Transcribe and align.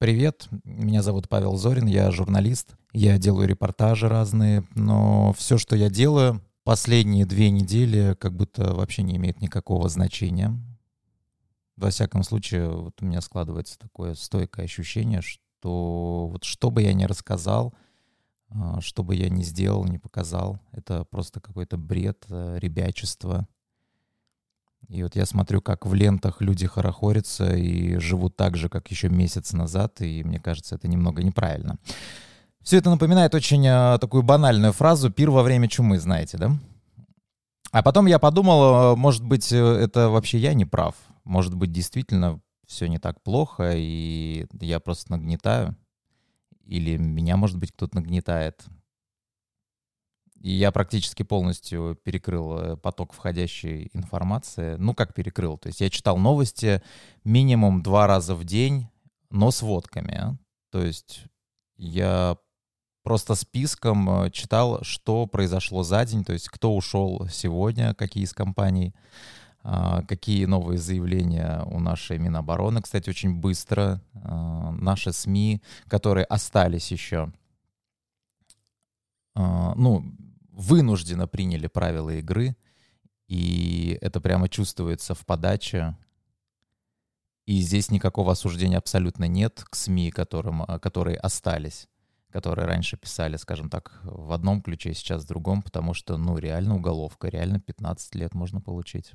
Привет, 0.00 0.48
меня 0.64 1.02
зовут 1.02 1.28
Павел 1.28 1.58
Зорин, 1.58 1.84
я 1.84 2.10
журналист, 2.10 2.74
я 2.94 3.18
делаю 3.18 3.46
репортажи 3.46 4.08
разные, 4.08 4.64
но 4.74 5.34
все, 5.34 5.58
что 5.58 5.76
я 5.76 5.90
делаю, 5.90 6.40
последние 6.64 7.26
две 7.26 7.50
недели 7.50 8.16
как 8.18 8.34
будто 8.34 8.72
вообще 8.72 9.02
не 9.02 9.16
имеет 9.16 9.42
никакого 9.42 9.90
значения. 9.90 10.58
Во 11.76 11.90
всяком 11.90 12.22
случае, 12.22 12.70
вот 12.70 12.94
у 13.02 13.04
меня 13.04 13.20
складывается 13.20 13.78
такое 13.78 14.14
стойкое 14.14 14.64
ощущение, 14.64 15.20
что 15.20 16.28
вот 16.32 16.44
что 16.44 16.70
бы 16.70 16.80
я 16.80 16.94
ни 16.94 17.04
рассказал, 17.04 17.74
а, 18.48 18.80
что 18.80 19.04
бы 19.04 19.14
я 19.14 19.28
ни 19.28 19.42
сделал, 19.42 19.84
не 19.84 19.98
показал, 19.98 20.60
это 20.72 21.04
просто 21.04 21.40
какой-то 21.40 21.76
бред, 21.76 22.24
э, 22.30 22.56
ребячество— 22.58 23.46
и 24.88 25.02
вот 25.02 25.14
я 25.16 25.26
смотрю, 25.26 25.60
как 25.60 25.86
в 25.86 25.94
лентах 25.94 26.40
люди 26.40 26.66
хорохорятся 26.66 27.54
и 27.54 27.96
живут 27.98 28.36
так 28.36 28.56
же, 28.56 28.68
как 28.68 28.90
еще 28.90 29.08
месяц 29.08 29.52
назад, 29.52 30.00
и 30.00 30.24
мне 30.24 30.40
кажется, 30.40 30.74
это 30.74 30.88
немного 30.88 31.22
неправильно. 31.22 31.76
Все 32.62 32.78
это 32.78 32.90
напоминает 32.90 33.34
очень 33.34 33.66
а, 33.66 33.98
такую 33.98 34.22
банальную 34.22 34.72
фразу 34.72 35.10
«пир 35.10 35.30
во 35.30 35.42
время 35.42 35.68
чумы», 35.68 35.98
знаете, 35.98 36.36
да? 36.38 36.52
А 37.72 37.82
потом 37.82 38.06
я 38.06 38.18
подумал, 38.18 38.62
а, 38.62 38.96
может 38.96 39.24
быть, 39.24 39.52
э, 39.52 39.56
это 39.56 40.08
вообще 40.08 40.38
я 40.38 40.54
не 40.54 40.64
прав. 40.64 40.94
Может 41.24 41.54
быть, 41.54 41.72
действительно 41.72 42.40
все 42.66 42.86
не 42.86 42.98
так 42.98 43.22
плохо, 43.22 43.72
и 43.74 44.46
я 44.60 44.80
просто 44.80 45.12
нагнетаю. 45.12 45.76
Или 46.64 46.96
меня, 46.96 47.36
может 47.36 47.58
быть, 47.58 47.72
кто-то 47.72 47.96
нагнетает. 47.96 48.64
И 50.40 50.52
я 50.52 50.72
практически 50.72 51.22
полностью 51.22 51.98
перекрыл 52.02 52.58
э, 52.58 52.76
поток 52.78 53.12
входящей 53.12 53.90
информации. 53.92 54.76
Ну, 54.78 54.94
как 54.94 55.14
перекрыл? 55.14 55.58
То 55.58 55.68
есть 55.68 55.82
я 55.82 55.90
читал 55.90 56.16
новости 56.16 56.82
минимум 57.24 57.82
два 57.82 58.06
раза 58.06 58.34
в 58.34 58.44
день, 58.44 58.88
но 59.28 59.50
с 59.50 59.60
водками. 59.60 60.14
А. 60.14 60.36
То 60.70 60.82
есть 60.82 61.24
я 61.76 62.38
просто 63.02 63.34
списком 63.34 64.08
э, 64.24 64.30
читал, 64.30 64.82
что 64.82 65.26
произошло 65.26 65.82
за 65.82 66.06
день, 66.06 66.24
то 66.24 66.32
есть 66.32 66.48
кто 66.48 66.74
ушел 66.74 67.28
сегодня, 67.30 67.94
какие 67.94 68.24
из 68.24 68.32
компаний, 68.32 68.94
а, 69.62 70.02
какие 70.04 70.46
новые 70.46 70.78
заявления 70.78 71.62
у 71.66 71.80
нашей 71.80 72.16
Минобороны. 72.16 72.80
Кстати, 72.80 73.10
очень 73.10 73.34
быстро 73.40 74.00
а, 74.14 74.70
наши 74.70 75.12
СМИ, 75.12 75.60
которые 75.86 76.24
остались 76.24 76.90
еще, 76.92 77.30
ну, 79.34 80.04
вынужденно 80.60 81.26
приняли 81.26 81.68
правила 81.68 82.10
игры, 82.10 82.54
и 83.28 83.98
это 84.02 84.20
прямо 84.20 84.48
чувствуется 84.48 85.14
в 85.14 85.24
подаче. 85.24 85.96
И 87.46 87.60
здесь 87.62 87.90
никакого 87.90 88.32
осуждения 88.32 88.76
абсолютно 88.76 89.24
нет 89.24 89.64
к 89.70 89.74
СМИ, 89.74 90.10
которым, 90.10 90.62
а, 90.62 90.78
которые 90.78 91.16
остались, 91.16 91.88
которые 92.30 92.66
раньше 92.66 92.98
писали, 92.98 93.36
скажем 93.36 93.70
так, 93.70 94.00
в 94.02 94.32
одном 94.32 94.60
ключе, 94.60 94.92
сейчас 94.92 95.24
в 95.24 95.28
другом, 95.28 95.62
потому 95.62 95.94
что, 95.94 96.18
ну, 96.18 96.36
реально 96.36 96.76
уголовка, 96.76 97.28
реально 97.28 97.58
15 97.60 98.14
лет 98.14 98.34
можно 98.34 98.60
получить. 98.60 99.14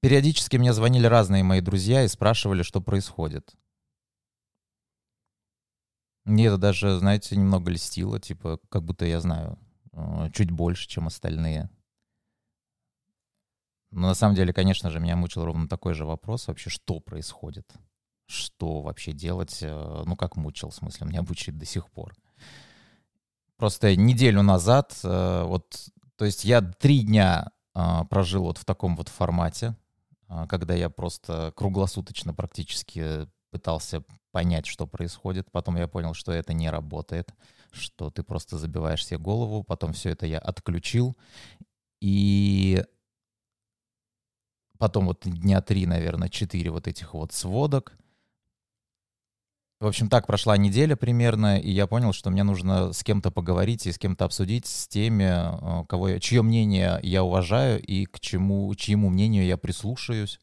Периодически 0.00 0.56
мне 0.56 0.72
звонили 0.72 1.06
разные 1.06 1.44
мои 1.44 1.60
друзья 1.60 2.02
и 2.02 2.08
спрашивали, 2.08 2.62
что 2.62 2.80
происходит. 2.80 3.54
Мне 6.24 6.46
это 6.46 6.58
даже, 6.58 6.98
знаете, 6.98 7.36
немного 7.36 7.70
льстило, 7.70 8.20
типа, 8.20 8.60
как 8.68 8.84
будто 8.84 9.06
я 9.06 9.20
знаю 9.20 9.58
э, 9.92 10.30
чуть 10.34 10.50
больше, 10.50 10.86
чем 10.86 11.06
остальные. 11.06 11.70
Но 13.90 14.08
на 14.08 14.14
самом 14.14 14.34
деле, 14.36 14.52
конечно 14.52 14.90
же, 14.90 15.00
меня 15.00 15.16
мучил 15.16 15.44
ровно 15.44 15.66
такой 15.68 15.94
же 15.94 16.04
вопрос 16.04 16.46
вообще, 16.46 16.70
что 16.70 17.00
происходит? 17.00 17.72
Что 18.26 18.82
вообще 18.82 19.12
делать? 19.12 19.58
Э, 19.62 20.02
ну, 20.04 20.14
как 20.14 20.36
мучил, 20.36 20.70
в 20.70 20.74
смысле, 20.74 21.06
меня 21.06 21.22
мучает 21.22 21.58
до 21.58 21.64
сих 21.64 21.90
пор. 21.90 22.14
Просто 23.56 23.96
неделю 23.96 24.42
назад, 24.42 24.98
э, 25.02 25.44
вот, 25.44 25.88
то 26.16 26.24
есть 26.24 26.44
я 26.44 26.60
три 26.60 27.02
дня 27.02 27.50
прожил 28.10 28.42
вот 28.42 28.58
в 28.58 28.64
таком 28.64 28.96
вот 28.96 29.08
формате, 29.08 29.76
когда 30.48 30.74
я 30.74 30.90
просто 30.90 31.52
круглосуточно 31.54 32.34
практически 32.34 33.28
пытался 33.50 34.02
понять, 34.30 34.66
что 34.66 34.86
происходит. 34.86 35.50
Потом 35.50 35.76
я 35.76 35.88
понял, 35.88 36.14
что 36.14 36.32
это 36.32 36.52
не 36.52 36.70
работает, 36.70 37.34
что 37.72 38.10
ты 38.10 38.22
просто 38.22 38.58
забиваешь 38.58 39.04
себе 39.04 39.18
голову. 39.18 39.62
Потом 39.64 39.92
все 39.92 40.10
это 40.10 40.26
я 40.26 40.38
отключил. 40.38 41.16
И 42.00 42.84
потом 44.78 45.06
вот 45.06 45.22
дня 45.24 45.60
три, 45.60 45.86
наверное, 45.86 46.28
четыре 46.28 46.70
вот 46.70 46.88
этих 46.88 47.14
вот 47.14 47.32
сводок. 47.32 47.96
В 49.80 49.86
общем, 49.86 50.10
так 50.10 50.26
прошла 50.26 50.58
неделя 50.58 50.94
примерно, 50.94 51.58
и 51.58 51.70
я 51.70 51.86
понял, 51.86 52.12
что 52.12 52.28
мне 52.28 52.42
нужно 52.42 52.92
с 52.92 53.02
кем-то 53.02 53.30
поговорить 53.30 53.86
и 53.86 53.92
с 53.92 53.98
кем-то 53.98 54.26
обсудить, 54.26 54.66
с 54.66 54.86
теми, 54.86 55.24
э, 55.24 55.86
кого 55.86 56.10
я, 56.10 56.20
чье 56.20 56.42
мнение 56.42 57.00
я 57.02 57.24
уважаю 57.24 57.82
и 57.82 58.04
к 58.04 58.20
чему, 58.20 58.74
чьему 58.74 59.08
мнению 59.08 59.46
я 59.46 59.56
прислушаюсь. 59.56 60.38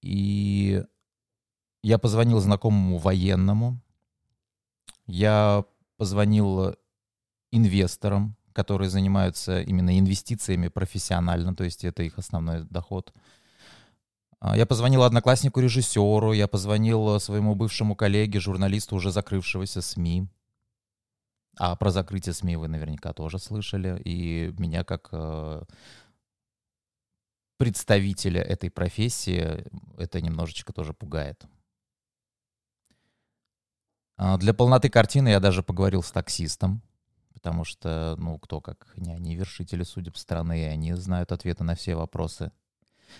И 0.00 0.82
я 1.82 1.98
позвонил 1.98 2.40
знакомому 2.40 2.98
военному. 2.98 3.80
Я 5.06 5.64
позвонил 5.96 6.74
инвесторам, 7.50 8.36
которые 8.52 8.90
занимаются 8.90 9.62
именно 9.62 9.98
инвестициями 9.98 10.68
профессионально, 10.68 11.54
то 11.54 11.64
есть 11.64 11.84
это 11.84 12.02
их 12.02 12.18
основной 12.18 12.64
доход. 12.64 13.12
А, 14.40 14.56
я 14.56 14.66
позвонил 14.66 15.02
однокласснику 15.02 15.60
режиссеру, 15.60 16.32
я 16.32 16.46
позвонил 16.46 17.18
своему 17.20 17.54
бывшему 17.54 17.96
коллеге, 17.96 18.40
журналисту 18.40 18.96
уже 18.96 19.10
закрывшегося 19.10 19.80
СМИ. 19.80 20.28
А 21.58 21.74
про 21.74 21.90
закрытие 21.90 22.34
СМИ 22.34 22.56
вы 22.56 22.68
наверняка 22.68 23.12
тоже 23.12 23.38
слышали. 23.38 24.00
И 24.04 24.54
меня 24.58 24.84
как 24.84 25.08
э, 25.10 25.62
представителя 27.56 28.40
этой 28.42 28.70
профессии 28.70 29.64
это 29.96 30.20
немножечко 30.20 30.72
тоже 30.72 30.94
пугает. 30.94 31.46
А, 34.18 34.36
для 34.36 34.52
полноты 34.52 34.90
картины 34.90 35.28
я 35.28 35.40
даже 35.40 35.62
поговорил 35.62 36.02
с 36.02 36.10
таксистом, 36.10 36.82
потому 37.32 37.64
что, 37.64 38.16
ну, 38.18 38.36
кто 38.38 38.60
как 38.60 38.88
не 38.96 39.12
они 39.12 39.36
вершители 39.36 39.84
судеб 39.84 40.16
страны, 40.16 40.60
и 40.60 40.64
они 40.64 40.92
знают 40.94 41.30
ответы 41.30 41.62
на 41.62 41.76
все 41.76 41.94
вопросы. 41.94 42.50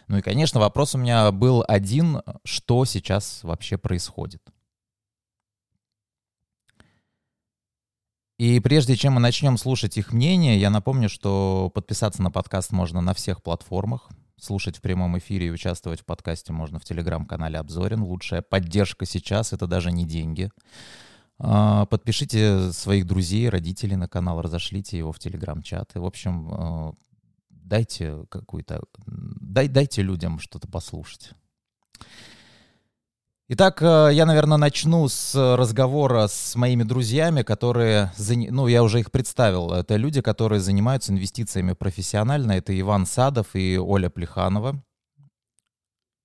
Ну 0.08 0.18
и, 0.18 0.22
конечно, 0.22 0.58
вопрос 0.58 0.96
у 0.96 0.98
меня 0.98 1.30
был 1.30 1.64
один, 1.66 2.20
что 2.44 2.84
сейчас 2.84 3.44
вообще 3.44 3.78
происходит. 3.78 4.42
И 8.38 8.60
прежде 8.60 8.96
чем 8.96 9.14
мы 9.14 9.20
начнем 9.20 9.56
слушать 9.56 9.96
их 9.96 10.12
мнение, 10.12 10.60
я 10.60 10.68
напомню, 10.68 11.08
что 11.08 11.70
подписаться 11.74 12.22
на 12.22 12.30
подкаст 12.30 12.72
можно 12.72 13.00
на 13.00 13.14
всех 13.14 13.42
платформах. 13.42 14.08
Слушать 14.40 14.76
в 14.76 14.80
прямом 14.80 15.18
эфире 15.18 15.48
и 15.48 15.50
участвовать 15.50 16.00
в 16.00 16.04
подкасте 16.04 16.52
можно 16.52 16.78
в 16.78 16.84
телеграм-канале 16.84 17.58
Обзорин. 17.58 18.02
Лучшая 18.02 18.40
поддержка 18.40 19.04
сейчас— 19.04 19.52
это 19.54 19.66
даже 19.66 19.90
не 19.90 20.06
деньги. 20.06 20.50
А, 21.40 21.86
подпишите 21.86 22.72
своих 22.72 23.04
друзей, 23.04 23.48
родителей 23.48 23.96
на 23.96 24.08
канал, 24.08 24.40
разошлите 24.40 24.96
его 24.96 25.10
в 25.10 25.18
телеграм-чат. 25.18 25.96
И, 25.96 25.98
в 25.98 26.04
общем, 26.04 26.48
а, 26.52 26.92
дайте 27.50 28.24
какую-то... 28.28 28.82
Дай, 29.06 29.66
дайте 29.66 30.02
людям 30.02 30.38
что-то 30.38 30.68
послушать. 30.68 31.32
Итак, 33.50 33.80
э, 33.80 34.10
я, 34.12 34.26
наверное, 34.26 34.58
начну 34.58 35.08
с 35.08 35.34
разговора 35.56 36.26
с 36.26 36.54
моими 36.54 36.82
друзьями, 36.82 37.42
которые, 37.42 38.12
ну, 38.18 38.66
я 38.66 38.82
уже 38.82 39.00
их 39.00 39.10
представил. 39.10 39.72
Это 39.72 39.96
люди, 39.96 40.20
которые 40.20 40.60
занимаются 40.60 41.12
инвестициями 41.12 41.72
профессионально. 41.72 42.52
Это 42.52 42.78
Иван 42.78 43.06
Садов 43.06 43.56
и 43.56 43.78
Оля 43.78 44.10
Плеханова. 44.10 44.84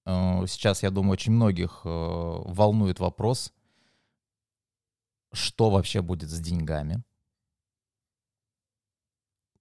Э, 0.06 0.46
сейчас, 0.48 0.84
я 0.84 0.90
думаю, 0.90 1.14
очень 1.14 1.32
многих 1.32 1.84
э, 1.86 1.90
волнует 1.90 3.00
вопрос, 3.00 3.54
что 5.32 5.70
вообще 5.70 6.02
будет 6.02 6.30
с 6.30 6.40
деньгами. 6.42 7.02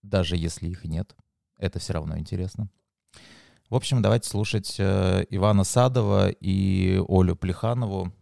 Даже 0.03 0.37
если 0.37 0.69
их 0.69 0.83
нет. 0.83 1.15
Это 1.59 1.79
все 1.79 1.93
равно 1.93 2.19
интересно. 2.19 2.69
В 3.73 3.75
общем, 3.75 4.03
давайте 4.03 4.29
слушать 4.29 4.77
э, 4.79 5.25
Ивана 5.31 5.65
Садова 5.65 6.29
и 6.29 7.03
Олю 7.09 7.37
Плеханову. 7.37 8.13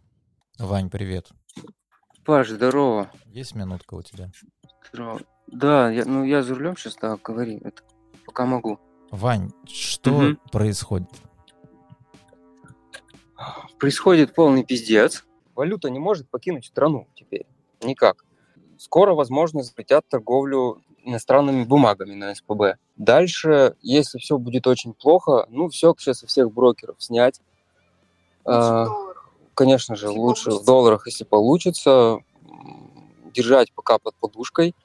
Вань, 0.57 0.89
привет. 0.89 1.27
Паш, 2.23 2.51
здорово. 2.51 3.11
Есть 3.25 3.53
минутка 3.53 3.95
у 3.95 4.01
тебя? 4.01 4.31
Здорово. 4.93 5.19
Да, 5.47 5.91
я, 5.91 6.05
ну 6.05 6.23
я 6.23 6.41
за 6.41 6.55
рулем 6.55 6.77
сейчас, 6.77 6.95
да, 6.95 7.17
говори, 7.21 7.59
это 7.65 7.83
пока 8.25 8.45
могу. 8.45 8.79
Вань, 9.11 9.51
что 9.67 10.11
угу. 10.11 10.37
происходит? 10.53 11.09
Происходит 13.77 14.33
полный 14.33 14.63
пиздец. 14.63 15.25
Валюта 15.53 15.89
не 15.89 15.99
может 15.99 16.29
покинуть 16.29 16.67
страну 16.67 17.09
теперь. 17.13 17.45
Никак. 17.83 18.23
Скоро, 18.77 19.15
возможно, 19.15 19.63
запретят 19.63 20.07
торговлю 20.07 20.81
иностранными 21.03 21.63
бумагами 21.63 22.13
на 22.13 22.33
СПБ. 22.35 22.77
Дальше, 22.97 23.75
если 23.81 24.17
все 24.17 24.37
будет 24.37 24.67
очень 24.67 24.93
плохо, 24.93 25.45
ну, 25.49 25.69
все 25.69 25.93
сейчас 25.97 26.23
у 26.23 26.27
всех 26.27 26.51
брокеров 26.51 26.95
снять. 26.99 27.41
А, 28.45 28.87
конечно 29.53 29.95
же, 29.95 30.07
если 30.07 30.19
лучше 30.19 30.43
получится. 30.45 30.63
в 30.63 30.65
долларах, 30.65 31.07
если 31.07 31.23
получится, 31.23 32.19
держать 33.33 33.73
пока 33.73 33.97
под 33.97 34.15
подушкой. 34.15 34.75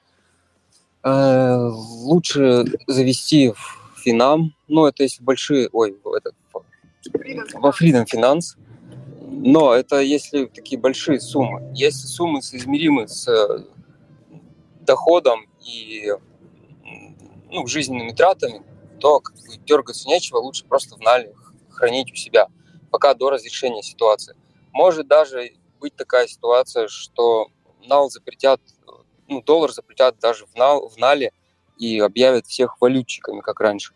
А, 1.03 1.69
лучше 1.69 2.65
завести 2.87 3.51
в 3.51 3.77
Финам, 3.97 4.53
ну, 4.67 4.85
это 4.85 5.03
если 5.03 5.23
большие, 5.23 5.69
ой, 5.71 5.97
это, 6.17 6.31
во 7.53 7.71
Freedom 7.71 8.05
Finance, 8.05 8.57
но 9.29 9.73
это 9.73 9.99
если 10.01 10.45
такие 10.45 10.79
большие 10.79 11.19
суммы. 11.19 11.71
Если 11.73 12.07
суммы 12.07 12.41
соизмеримы 12.41 13.07
с 13.07 13.27
доходом 14.81 15.46
и 15.67 16.13
ну, 17.49 17.67
жизненными 17.67 18.11
тратами, 18.11 18.63
то 18.99 19.19
как 19.19 19.35
бы, 19.35 19.57
дергаться 19.65 20.07
нечего, 20.07 20.37
лучше 20.37 20.65
просто 20.65 20.95
в 20.95 20.99
нале 20.99 21.33
хранить 21.69 22.11
у 22.11 22.15
себя, 22.15 22.47
пока 22.89 23.13
до 23.13 23.29
разрешения 23.29 23.83
ситуации. 23.83 24.35
Может 24.73 25.07
даже 25.07 25.51
быть 25.79 25.95
такая 25.95 26.27
ситуация, 26.27 26.87
что 26.87 27.47
нал 27.85 28.09
запретят, 28.09 28.59
ну, 29.27 29.41
доллар 29.41 29.71
запретят 29.71 30.17
даже 30.19 30.45
в, 30.45 30.55
нал, 30.55 30.89
в 30.89 30.97
нале 30.97 31.31
и 31.77 31.99
объявят 31.99 32.47
всех 32.47 32.81
валютчиками, 32.81 33.41
как 33.41 33.59
раньше. 33.59 33.93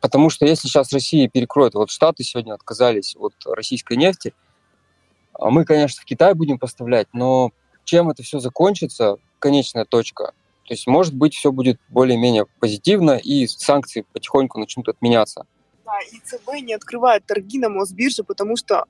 Потому 0.00 0.30
что 0.30 0.46
если 0.46 0.66
сейчас 0.66 0.92
Россия 0.92 1.28
перекроет, 1.28 1.74
вот 1.74 1.90
Штаты 1.90 2.24
сегодня 2.24 2.54
отказались 2.54 3.14
от 3.16 3.34
российской 3.46 3.96
нефти, 3.96 4.34
а 5.34 5.50
мы, 5.50 5.64
конечно, 5.64 6.02
в 6.02 6.04
Китай 6.04 6.34
будем 6.34 6.58
поставлять, 6.58 7.08
но 7.12 7.52
чем 7.84 8.10
это 8.10 8.22
все 8.22 8.38
закончится, 8.38 9.16
конечная 9.42 9.84
точка. 9.84 10.32
То 10.64 10.74
есть, 10.74 10.86
может 10.86 11.14
быть, 11.14 11.34
все 11.34 11.50
будет 11.50 11.78
более-менее 11.88 12.46
позитивно, 12.60 13.18
и 13.18 13.46
санкции 13.46 14.06
потихоньку 14.12 14.58
начнут 14.58 14.88
отменяться. 14.88 15.44
Да, 15.84 15.98
и 16.10 16.18
ЦБ 16.20 16.62
не 16.62 16.74
открывает 16.74 17.26
торги 17.26 17.58
на 17.58 17.68
Мосбирже, 17.68 18.22
потому 18.22 18.56
что 18.56 18.84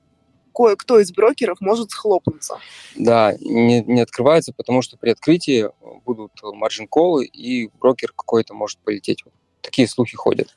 кое-кто 0.53 0.99
из 0.99 1.11
брокеров 1.11 1.59
может 1.59 1.89
схлопнуться. 1.89 2.59
Да, 2.95 3.33
не, 3.41 3.81
не 3.81 4.01
открывается, 4.01 4.53
потому 4.53 4.83
что 4.83 4.97
при 4.97 5.09
открытии 5.09 5.69
будут 6.05 6.31
маржин-колы, 6.41 7.25
и 7.25 7.69
брокер 7.79 8.13
какой-то 8.15 8.53
может 8.53 8.77
полететь. 8.79 9.23
Такие 9.61 9.87
слухи 9.87 10.15
ходят. 10.15 10.55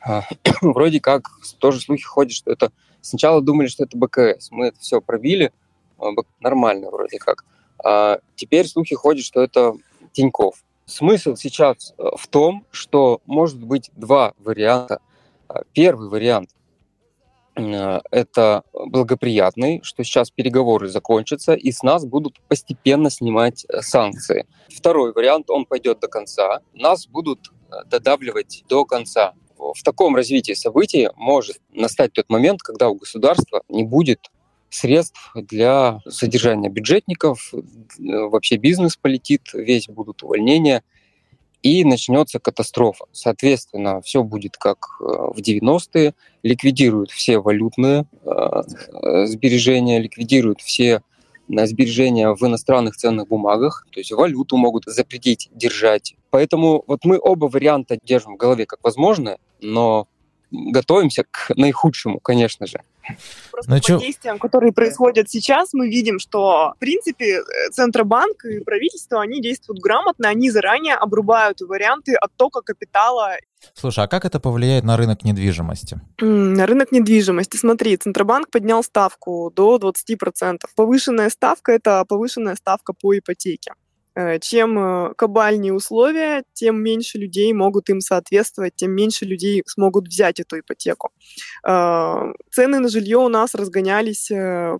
А, 0.00 0.24
вроде 0.60 1.00
как 1.00 1.22
тоже 1.58 1.80
слухи 1.80 2.04
ходят, 2.04 2.32
что 2.32 2.50
это... 2.50 2.72
Сначала 3.00 3.40
думали, 3.40 3.66
что 3.66 3.84
это 3.84 3.96
БКС. 3.96 4.50
Мы 4.50 4.66
это 4.68 4.78
все 4.80 5.00
пробили, 5.00 5.52
а, 5.98 6.10
нормально 6.40 6.90
вроде 6.90 7.18
как. 7.18 7.44
А 7.84 8.18
теперь 8.36 8.66
слухи 8.66 8.94
ходят, 8.94 9.24
что 9.24 9.42
это 9.42 9.74
Тиньков. 10.12 10.62
Смысл 10.86 11.36
сейчас 11.36 11.94
э, 11.96 12.02
в 12.16 12.26
том, 12.26 12.66
что 12.70 13.20
может 13.26 13.62
быть 13.62 13.90
два 13.96 14.34
варианта. 14.38 15.00
А, 15.48 15.62
первый 15.72 16.08
вариант 16.08 16.50
э, 17.56 18.00
это 18.10 18.64
благоприятный, 18.74 19.80
что 19.84 20.04
сейчас 20.04 20.30
переговоры 20.30 20.88
закончатся, 20.88 21.54
и 21.54 21.70
с 21.70 21.82
нас 21.82 22.04
будут 22.04 22.40
постепенно 22.48 23.10
снимать 23.10 23.64
э, 23.68 23.80
санкции. 23.80 24.46
Второй 24.68 25.12
вариант, 25.12 25.50
он 25.50 25.64
пойдет 25.64 26.00
до 26.00 26.08
конца, 26.08 26.60
нас 26.74 27.06
будут 27.06 27.50
додавливать 27.86 28.64
до 28.68 28.84
конца. 28.84 29.32
В 29.56 29.82
таком 29.82 30.14
развитии 30.14 30.52
событий 30.52 31.08
может 31.16 31.58
настать 31.70 32.12
тот 32.12 32.28
момент, 32.28 32.60
когда 32.60 32.90
у 32.90 32.96
государства 32.96 33.62
не 33.70 33.84
будет 33.84 34.30
средств 34.74 35.32
для 35.34 36.00
содержания 36.08 36.68
бюджетников, 36.68 37.52
вообще 37.98 38.56
бизнес 38.56 38.96
полетит, 38.96 39.50
весь 39.52 39.88
будут 39.88 40.22
увольнения, 40.22 40.82
и 41.62 41.84
начнется 41.84 42.38
катастрофа. 42.40 43.04
Соответственно, 43.12 44.00
все 44.02 44.22
будет 44.22 44.56
как 44.56 44.78
э, 45.00 45.04
в 45.04 45.38
90-е, 45.38 46.14
ликвидируют 46.42 47.10
все 47.12 47.38
валютные 47.38 48.06
э, 48.24 49.26
сбережения, 49.26 50.00
ликвидируют 50.00 50.60
все 50.60 51.02
э, 51.48 51.66
сбережения 51.66 52.34
в 52.34 52.42
иностранных 52.44 52.96
ценных 52.96 53.28
бумагах, 53.28 53.86
то 53.92 54.00
есть 54.00 54.10
валюту 54.10 54.56
могут 54.56 54.84
запретить 54.86 55.50
держать. 55.52 56.16
Поэтому 56.30 56.82
вот 56.86 57.04
мы 57.04 57.18
оба 57.20 57.46
варианта 57.46 57.96
держим 58.02 58.34
в 58.34 58.38
голове 58.38 58.66
как 58.66 58.80
возможное, 58.82 59.38
но 59.60 60.08
готовимся 60.52 61.24
к 61.30 61.50
наихудшему, 61.56 62.20
конечно 62.20 62.66
же. 62.66 62.80
Просто 63.50 63.70
ну, 63.70 63.76
по 63.78 63.82
чё? 63.82 63.98
действиям, 63.98 64.38
которые 64.38 64.72
происходят 64.72 65.28
сейчас, 65.28 65.72
мы 65.72 65.88
видим, 65.88 66.18
что, 66.18 66.74
в 66.76 66.78
принципе, 66.78 67.40
э, 67.40 67.70
Центробанк 67.72 68.44
и 68.44 68.60
правительство, 68.60 69.20
они 69.20 69.40
действуют 69.40 69.80
грамотно, 69.80 70.28
они 70.28 70.50
заранее 70.50 70.94
обрубают 70.94 71.60
варианты 71.62 72.14
оттока 72.14 72.60
капитала. 72.60 73.36
Слушай, 73.74 74.04
а 74.04 74.08
как 74.08 74.24
это 74.24 74.40
повлияет 74.40 74.84
на 74.84 74.96
рынок 74.96 75.24
недвижимости? 75.24 76.00
На 76.20 76.66
рынок 76.66 76.92
недвижимости. 76.92 77.56
Смотри, 77.56 77.96
Центробанк 77.96 78.50
поднял 78.50 78.82
ставку 78.84 79.52
до 79.54 79.78
20%. 79.78 80.58
Повышенная 80.76 81.30
ставка– 81.30 81.72
это 81.74 82.04
повышенная 82.04 82.56
ставка 82.56 82.92
по 82.92 83.16
ипотеке. 83.16 83.72
Э, 84.14 84.38
чем 84.40 84.78
э, 84.78 85.14
кабальнее 85.16 85.72
условия, 85.72 86.44
тем 86.52 86.82
меньше 86.82 87.16
людей 87.18 87.52
могут 87.54 87.88
им 87.88 88.00
соответствовать, 88.00 88.74
тем 88.76 88.92
меньше 88.92 89.24
людей 89.24 89.62
смогут 89.66 90.08
взять 90.08 90.38
эту 90.38 90.60
ипотеку. 90.60 91.10
Э, 91.66 92.32
цены 92.50 92.78
на 92.78 92.88
жилье 92.88 93.18
у 93.18 93.28
нас 93.28 93.54
разгонялись 93.54 94.30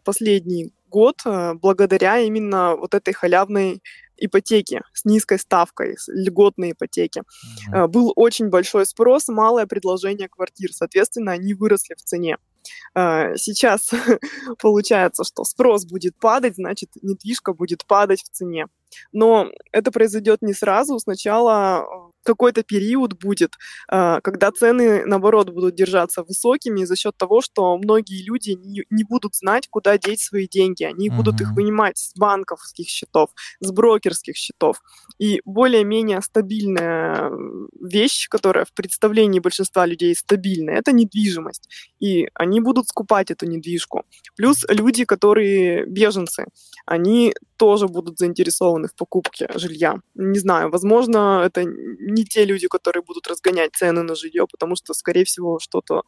последний 0.05 0.73
год 0.89 1.23
благодаря 1.25 2.19
именно 2.19 2.77
вот 2.77 2.93
этой 2.93 3.15
халявной 3.15 3.83
ипотеки 4.19 4.83
с 4.93 5.07
низкой 5.07 5.39
ставкой, 5.39 5.97
с 5.97 6.07
льготной 6.09 6.73
ипотеки. 6.73 7.23
Mm-hmm. 7.23 7.89
Был 7.89 8.13
очень 8.15 8.51
большой 8.51 8.85
спрос, 8.85 9.29
малое 9.29 9.67
предложение 9.67 10.29
квартир, 10.29 10.71
соответственно, 10.73 11.33
они 11.33 11.55
выросли 11.55 11.95
в 11.95 12.03
цене. 12.03 12.37
Сейчас 12.95 13.91
получается, 14.61 15.25
что 15.25 15.45
спрос 15.45 15.87
будет 15.87 16.15
падать, 16.19 16.57
значит, 16.57 16.91
недвижка 17.01 17.55
будет 17.55 17.87
падать 17.87 18.21
в 18.23 18.29
цене. 18.29 18.67
Но 19.13 19.51
это 19.73 19.91
произойдет 19.91 20.43
не 20.43 20.53
сразу. 20.53 20.99
Сначала 20.99 21.83
э, 21.83 22.13
какой-то 22.25 22.63
период 22.63 23.19
будет, 23.19 23.55
э, 23.91 24.21
когда 24.23 24.51
цены, 24.51 25.05
наоборот, 25.07 25.51
будут 25.51 25.75
держаться 25.75 26.23
высокими 26.23 26.85
за 26.85 26.97
счет 26.97 27.17
того, 27.17 27.41
что 27.41 27.77
многие 27.79 28.23
люди 28.25 28.51
не, 28.51 29.05
будут 29.05 29.35
знать, 29.35 29.69
куда 29.69 29.99
деть 29.99 30.21
свои 30.21 30.49
деньги. 30.49 30.85
Они 30.85 31.09
mm-hmm. 31.09 31.17
будут 31.17 31.41
их 31.41 31.53
вынимать 31.53 31.99
с 31.99 32.15
банковских 32.17 32.89
счетов, 32.89 33.31
с 33.61 33.71
брокерских 33.71 34.37
счетов. 34.37 34.83
И 35.19 35.41
более-менее 35.45 36.23
стабильная 36.23 37.31
вещь, 37.81 38.29
которая 38.29 38.65
в 38.65 38.73
представлении 38.73 39.41
большинства 39.41 39.87
людей 39.87 40.15
стабильная, 40.15 40.77
это 40.77 40.93
недвижимость. 40.93 41.69
И 42.01 42.29
они 42.35 42.61
будут 42.61 42.89
скупать 42.89 43.31
эту 43.31 43.47
недвижку. 43.47 44.05
Плюс 44.37 44.65
люди, 44.69 45.05
которые 45.05 45.87
беженцы, 45.87 46.47
они 46.87 47.35
тоже 47.63 47.87
будут 47.87 48.19
заинтересованы 48.19 48.89
в 48.89 48.95
покупке 48.97 49.49
жилья. 49.55 50.01
Не 50.17 50.41
знаю, 50.41 50.69
возможно, 50.69 51.45
это 51.47 51.63
не 51.65 52.25
те 52.25 52.45
люди, 52.45 52.67
которые 52.67 53.05
будут 53.05 53.29
разгонять 53.29 53.71
цены 53.77 54.03
на 54.03 54.17
жилье, 54.17 54.49
потому 54.51 54.75
что, 54.75 54.95
скорее 54.95 55.25
всего, 55.25 55.61
что-то 55.61 56.03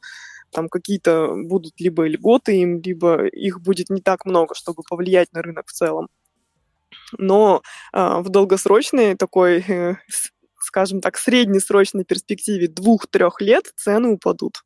там 0.50 0.68
какие-то 0.68 1.32
будут 1.37 1.75
либо 1.78 2.08
льготы 2.08 2.56
им, 2.56 2.80
либо 2.80 3.26
их 3.26 3.61
будет 3.61 3.88
не 3.88 4.00
так 4.00 4.26
много, 4.26 4.56
чтобы 4.56 4.82
повлиять 4.82 5.32
на 5.32 5.42
рынок 5.42 5.68
в 5.68 5.73
целом. 5.73 6.08
Но 7.18 7.62
э, 7.92 8.18
в 8.18 8.28
долгосрочной 8.30 9.14
такой, 9.14 9.61
э, 9.68 9.94
скажем 10.58 11.00
так, 11.00 11.16
среднесрочной 11.16 12.04
перспективе 12.04 12.66
двух-трех 12.66 13.40
лет 13.40 13.73
цены 13.76 14.08
упадут. 14.08 14.64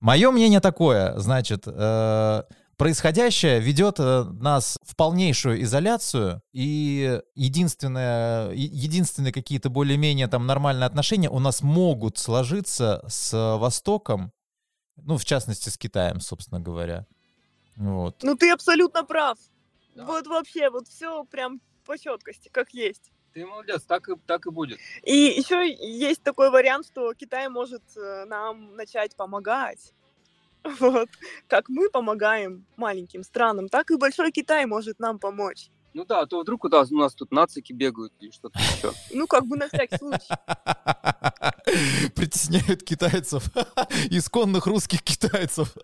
Мое 0.00 0.30
мнение 0.30 0.60
такое, 0.60 1.18
значит, 1.18 1.62
э, 1.66 2.42
происходящее 2.76 3.60
ведет 3.60 3.98
э, 3.98 4.24
нас 4.24 4.78
в 4.82 4.96
полнейшую 4.96 5.62
изоляцию, 5.62 6.42
и 6.52 7.20
единственное, 7.34 8.50
единственные 8.52 9.32
какие-то 9.32 9.70
более-менее 9.70 10.28
там 10.28 10.46
нормальные 10.46 10.86
отношения 10.86 11.30
у 11.30 11.38
нас 11.38 11.62
могут 11.62 12.18
сложиться 12.18 13.04
с 13.08 13.56
Востоком, 13.58 14.32
ну, 14.96 15.16
в 15.18 15.24
частности, 15.24 15.68
с 15.68 15.78
Китаем, 15.78 16.20
собственно 16.20 16.60
говоря. 16.60 17.06
Вот. 17.76 18.22
Ну, 18.22 18.36
ты 18.36 18.50
абсолютно 18.50 19.04
прав. 19.04 19.38
Да. 19.94 20.04
Вот 20.04 20.26
вообще, 20.26 20.70
вот 20.70 20.88
все 20.88 21.24
прям 21.24 21.60
по 21.84 21.98
четкости, 21.98 22.48
как 22.48 22.70
есть. 22.70 23.12
Ты 23.32 23.44
молодец, 23.44 23.82
так 23.82 24.08
и, 24.08 24.14
так 24.26 24.46
и 24.46 24.50
будет. 24.50 24.78
И 25.02 25.14
еще 25.14 25.70
есть 25.70 26.22
такой 26.22 26.50
вариант, 26.50 26.86
что 26.86 27.12
Китай 27.12 27.48
может 27.48 27.82
э, 27.96 28.24
нам 28.24 28.74
начать 28.76 29.14
помогать. 29.14 29.92
Вот. 30.80 31.08
Как 31.48 31.68
мы 31.68 31.88
помогаем 31.90 32.66
маленьким 32.76 33.22
странам, 33.22 33.68
так 33.68 33.90
и 33.90 33.96
Большой 33.96 34.32
Китай 34.32 34.66
может 34.66 34.98
нам 34.98 35.18
помочь. 35.18 35.70
Ну 35.94 36.04
да, 36.04 36.20
а 36.20 36.26
то 36.26 36.40
вдруг 36.40 36.64
у 36.64 36.68
нас, 36.68 36.92
у 36.92 36.96
нас 36.96 37.14
тут 37.14 37.32
нацики 37.32 37.72
бегают 37.72 38.12
или 38.20 38.30
что-то 38.30 38.58
еще. 38.58 38.92
Ну, 39.14 39.26
как 39.26 39.46
бы 39.46 39.56
на 39.56 39.68
всякий 39.68 39.96
случай. 39.96 40.34
Притесняют 42.14 42.82
китайцев, 42.82 43.50
исконных 44.10 44.66
русских 44.66 45.02
китайцев. 45.02 45.74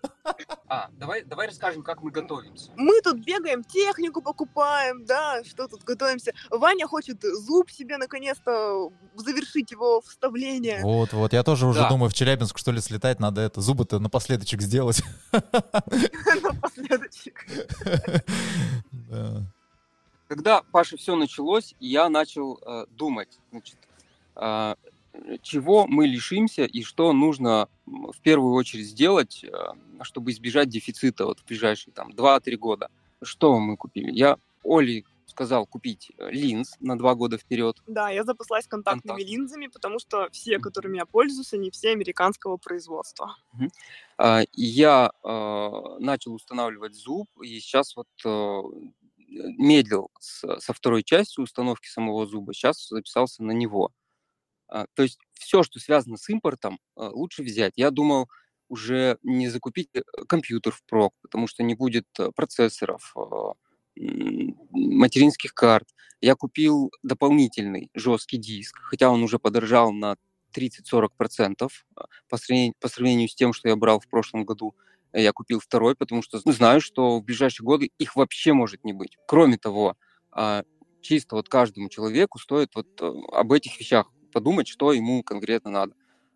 А, 0.67 0.89
давай, 0.93 1.23
давай 1.23 1.47
расскажем, 1.47 1.83
как 1.83 2.01
мы 2.01 2.11
готовимся. 2.11 2.71
Мы 2.75 3.01
тут 3.01 3.23
бегаем, 3.25 3.63
технику 3.63 4.21
покупаем, 4.21 5.05
да, 5.05 5.43
что 5.43 5.67
тут 5.67 5.83
готовимся. 5.83 6.33
Ваня 6.49 6.87
хочет 6.87 7.21
зуб 7.21 7.71
себе 7.71 7.97
наконец-то 7.97 8.91
завершить 9.15 9.71
его 9.71 10.01
вставление. 10.01 10.81
Вот, 10.83 11.13
вот, 11.13 11.33
я 11.33 11.43
тоже 11.43 11.65
уже 11.65 11.79
да. 11.79 11.89
думаю, 11.89 12.09
в 12.09 12.13
Челябинск 12.13 12.57
что 12.57 12.71
ли 12.71 12.81
слетать, 12.81 13.19
надо 13.19 13.41
это, 13.41 13.61
зубы-то 13.61 13.99
напоследочек 13.99 14.61
сделать. 14.61 15.01
Напоследочек. 15.31 17.45
Когда, 20.33 20.63
Паша, 20.71 20.97
все 20.97 21.15
началось, 21.15 21.75
я 21.79 22.09
начал 22.09 22.57
э, 22.57 22.87
думать, 22.89 23.29
значит, 23.51 23.77
э, 24.35 24.73
чего 25.43 25.85
мы 25.85 26.07
лишимся 26.07 26.65
и 26.65 26.81
что 26.81 27.13
нужно 27.13 27.69
в 27.85 28.19
первую 28.23 28.55
очередь 28.55 28.87
сделать, 28.87 29.43
э, 29.43 29.49
чтобы 30.01 30.31
избежать 30.31 30.69
дефицита 30.69 31.27
вот 31.27 31.41
в 31.41 31.45
ближайшие 31.45 31.93
там 31.93 32.09
2-3 32.09 32.55
года. 32.55 32.89
Что 33.21 33.59
мы 33.59 33.77
купили? 33.77 34.09
Я 34.11 34.37
Оле 34.63 35.03
сказал 35.27 35.67
купить 35.67 36.11
э, 36.17 36.31
линз 36.31 36.77
на 36.79 36.97
два 36.97 37.13
года 37.13 37.37
вперед. 37.37 37.77
Да, 37.85 38.09
я 38.09 38.23
запаслась 38.23 38.65
контактными 38.65 39.17
Контакт. 39.17 39.29
линзами, 39.29 39.67
потому 39.67 39.99
что 39.99 40.29
все, 40.31 40.57
которыми 40.57 40.97
я 40.97 41.05
пользуюсь, 41.05 41.53
они 41.53 41.69
все 41.69 41.91
американского 41.91 42.57
производства. 42.57 43.35
Угу. 43.53 43.69
Я 44.53 45.11
э, 45.23 45.71
начал 45.99 46.33
устанавливать 46.33 46.95
зуб, 46.95 47.29
и 47.39 47.59
сейчас 47.59 47.95
вот 47.95 48.07
медлил 49.57 50.11
со 50.19 50.73
второй 50.73 51.03
частью 51.03 51.43
установки 51.43 51.87
самого 51.87 52.25
зуба, 52.25 52.53
сейчас 52.53 52.87
записался 52.87 53.43
на 53.43 53.51
него. 53.51 53.91
А, 54.67 54.87
то 54.95 55.03
есть 55.03 55.19
все, 55.33 55.63
что 55.63 55.79
связано 55.79 56.17
с 56.17 56.29
импортом, 56.29 56.79
а, 56.95 57.09
лучше 57.09 57.43
взять. 57.43 57.73
Я 57.75 57.91
думал 57.91 58.29
уже 58.69 59.17
не 59.21 59.49
закупить 59.49 59.89
э, 59.93 60.01
компьютер 60.27 60.73
впрок, 60.73 61.13
потому 61.21 61.47
что 61.47 61.61
не 61.63 61.75
будет 61.75 62.07
э, 62.17 62.31
процессоров, 62.35 63.13
материнских 63.95 65.53
карт. 65.53 65.87
Я 66.21 66.35
купил 66.35 66.91
дополнительный 67.03 67.91
жесткий 67.93 68.37
диск, 68.37 68.79
хотя 68.81 69.09
он 69.11 69.21
уже 69.21 69.37
подорожал 69.37 69.91
на 69.91 70.15
30-40% 70.55 71.69
по 72.29 72.37
сравнению, 72.37 72.73
по 72.79 72.87
сравнению 72.87 73.27
с 73.27 73.35
тем, 73.35 73.53
что 73.53 73.69
я 73.69 73.75
брал 73.75 73.99
в 73.99 74.07
прошлом 74.07 74.45
году. 74.45 74.75
Я 75.13 75.31
купил 75.31 75.59
второй, 75.59 75.95
потому 75.95 76.21
что 76.21 76.39
знаю, 76.39 76.81
что 76.81 77.19
в 77.19 77.23
ближайшие 77.23 77.65
годы 77.65 77.91
их 77.97 78.15
вообще 78.15 78.53
может 78.53 78.83
не 78.83 78.93
быть. 78.93 79.17
Кроме 79.27 79.57
того, 79.57 79.95
чисто 81.03 81.35
вот 81.35 81.49
каждому 81.49 81.89
человеку 81.89 82.39
стоит 82.39 82.73
вот 82.73 82.87
э, 83.01 83.13
об 83.33 83.51
этих 83.51 83.79
вещах 83.79 84.07
подумать, 84.31 84.67
что 84.67 84.93
ему 84.93 85.21
конкретно 85.21 85.69
надо. 85.69 85.93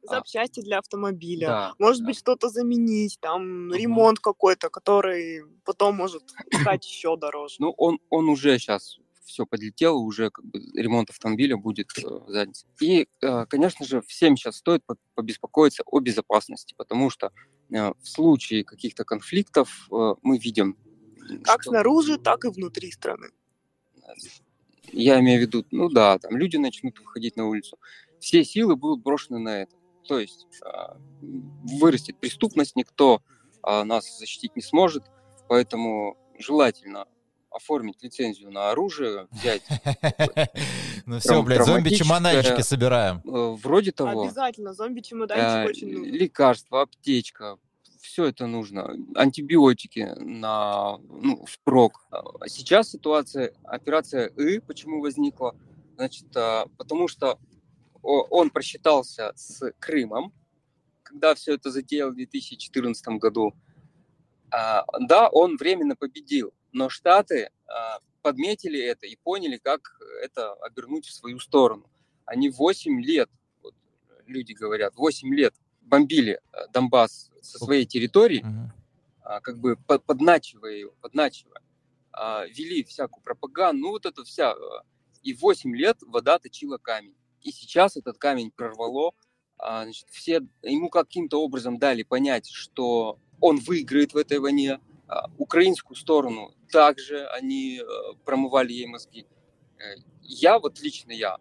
А. 0.08 0.18
Запчасти 0.18 0.62
для 0.62 0.78
автомобиля, 0.78 1.48
да, 1.48 1.74
может 1.80 2.02
да. 2.02 2.08
быть 2.08 2.20
что-то 2.20 2.50
заменить, 2.50 3.18
там 3.20 3.68
угу. 3.68 3.74
ремонт 3.74 4.20
какой-то, 4.20 4.70
который 4.70 5.44
потом 5.66 5.96
может 5.96 6.24
стать 6.62 6.86
еще 6.86 7.18
дороже. 7.18 7.56
Ну 7.60 7.72
он 7.78 8.00
он 8.10 8.30
уже 8.30 8.60
сейчас 8.60 9.00
все 9.26 9.46
подлетело, 9.46 9.98
уже 9.98 10.30
как 10.30 10.46
бы 10.46 10.60
ремонт 10.74 11.10
автомобиля 11.10 11.58
будет 11.58 11.88
э, 11.98 12.02
задница. 12.28 12.66
И, 12.80 13.08
э, 13.22 13.46
конечно 13.48 13.86
же, 13.86 14.02
всем 14.02 14.38
сейчас 14.38 14.58
стоит 14.58 14.84
побеспокоиться 15.16 15.84
о 15.86 16.00
безопасности, 16.00 16.74
потому 16.78 17.10
что 17.10 17.32
в 17.70 17.96
случае 18.04 18.64
каких-то 18.64 19.04
конфликтов 19.04 19.88
э, 19.92 20.16
мы 20.22 20.38
видим... 20.38 20.78
Как 21.44 21.62
что... 21.62 21.72
снаружи, 21.72 22.18
так 22.18 22.46
и 22.46 22.50
внутри 22.50 22.92
страны. 22.92 23.30
Я 24.92 25.20
имею 25.20 25.40
в 25.40 25.42
виду, 25.42 25.66
ну 25.72 25.90
да, 25.90 26.18
там 26.18 26.38
люди 26.38 26.58
начнут 26.58 26.98
выходить 27.00 27.36
на 27.36 27.48
улицу. 27.48 27.78
Все 28.20 28.44
силы 28.44 28.76
будут 28.76 29.04
брошены 29.04 29.40
на 29.40 29.62
это. 29.64 29.76
То 30.08 30.20
есть 30.20 30.48
а, 30.64 30.98
вырастет 31.22 32.18
преступность, 32.18 32.76
никто 32.76 33.22
а, 33.62 33.84
нас 33.84 34.18
защитить 34.18 34.56
не 34.56 34.62
сможет, 34.62 35.04
поэтому 35.50 36.18
желательно 36.40 37.06
оформить 37.58 38.02
лицензию 38.02 38.52
на 38.52 38.72
оружие, 38.72 39.28
взять... 39.32 39.64
Ну 41.06 41.20
все, 41.20 41.42
блядь, 41.42 41.66
зомби-чемоданчики 41.66 42.62
собираем. 42.62 43.22
Э, 43.24 43.56
вроде 43.62 43.94
того. 43.94 44.24
Обязательно, 44.24 44.74
зомби-чемоданчик 44.74 45.70
очень 45.70 45.98
нужен. 45.98 46.14
Лекарства, 46.14 46.82
аптечка, 46.82 47.58
все 48.02 48.26
это 48.26 48.46
нужно. 48.46 48.94
Антибиотики 49.16 50.14
на, 50.18 50.98
ну, 50.98 51.46
впрок. 51.46 52.06
А 52.12 52.48
сейчас 52.48 52.90
ситуация, 52.90 53.54
операция 53.64 54.28
И, 54.28 54.60
почему 54.60 55.02
возникла? 55.02 55.56
Значит, 55.96 56.26
а, 56.36 56.66
потому 56.78 57.08
что 57.08 57.40
он 58.02 58.50
просчитался 58.50 59.32
с 59.36 59.72
Крымом, 59.80 60.34
когда 61.04 61.36
все 61.36 61.54
это 61.54 61.72
затеял 61.72 62.12
в 62.12 62.16
2014 62.16 63.08
году. 63.20 63.54
А, 64.52 64.86
да, 65.00 65.30
он 65.30 65.58
временно 65.58 65.96
победил, 65.96 66.54
но 66.78 66.90
Штаты 66.90 67.50
подметили 68.22 68.80
это 68.80 69.06
и 69.06 69.16
поняли, 69.16 69.58
как 69.58 70.00
это 70.22 70.54
обернуть 70.56 71.06
в 71.06 71.14
свою 71.14 71.40
сторону. 71.40 71.90
Они 72.26 72.50
8 72.50 73.02
лет, 73.02 73.30
вот 73.64 73.74
люди 74.26 74.52
говорят, 74.54 74.96
8 74.96 75.34
лет 75.34 75.54
бомбили 75.82 76.42
э, 76.52 76.68
Донбасс 76.74 77.32
со 77.42 77.58
своей 77.58 77.86
территории, 77.86 78.44
uh-huh. 78.44 79.40
как 79.42 79.58
бы 79.60 79.78
подначивая 79.78 80.74
его, 80.74 80.94
подначивая, 81.02 81.62
а, 82.12 82.46
вели 82.48 82.84
всякую 82.84 83.24
пропаганду, 83.24 83.82
ну 83.82 83.90
вот 83.92 84.06
это 84.06 84.24
вся. 84.24 84.52
Э, 84.52 84.56
и 85.24 85.34
8 85.34 85.76
лет 85.76 85.98
вода 86.02 86.40
точила 86.40 86.78
камень. 86.78 87.16
И 87.42 87.52
сейчас 87.52 87.96
этот 87.96 88.18
камень 88.18 88.52
прорвало, 88.52 89.14
а, 89.58 89.84
значит, 89.84 90.10
все 90.10 90.42
ему 90.64 90.90
каким-то 90.90 91.42
образом 91.42 91.78
дали 91.78 92.04
понять, 92.04 92.50
что 92.50 93.20
он 93.40 93.60
выиграет 93.60 94.14
в 94.14 94.18
этой 94.18 94.40
войне. 94.40 94.80
А, 95.08 95.30
украинскую 95.38 95.96
сторону 95.96 96.54
также 96.72 97.28
они 97.28 97.80
э, 97.80 97.84
промывали 98.26 98.74
ей 98.74 98.88
мозги. 98.88 99.26
Я 100.22 100.60
вот 100.60 100.80
лично 100.80 101.12
я 101.12 101.38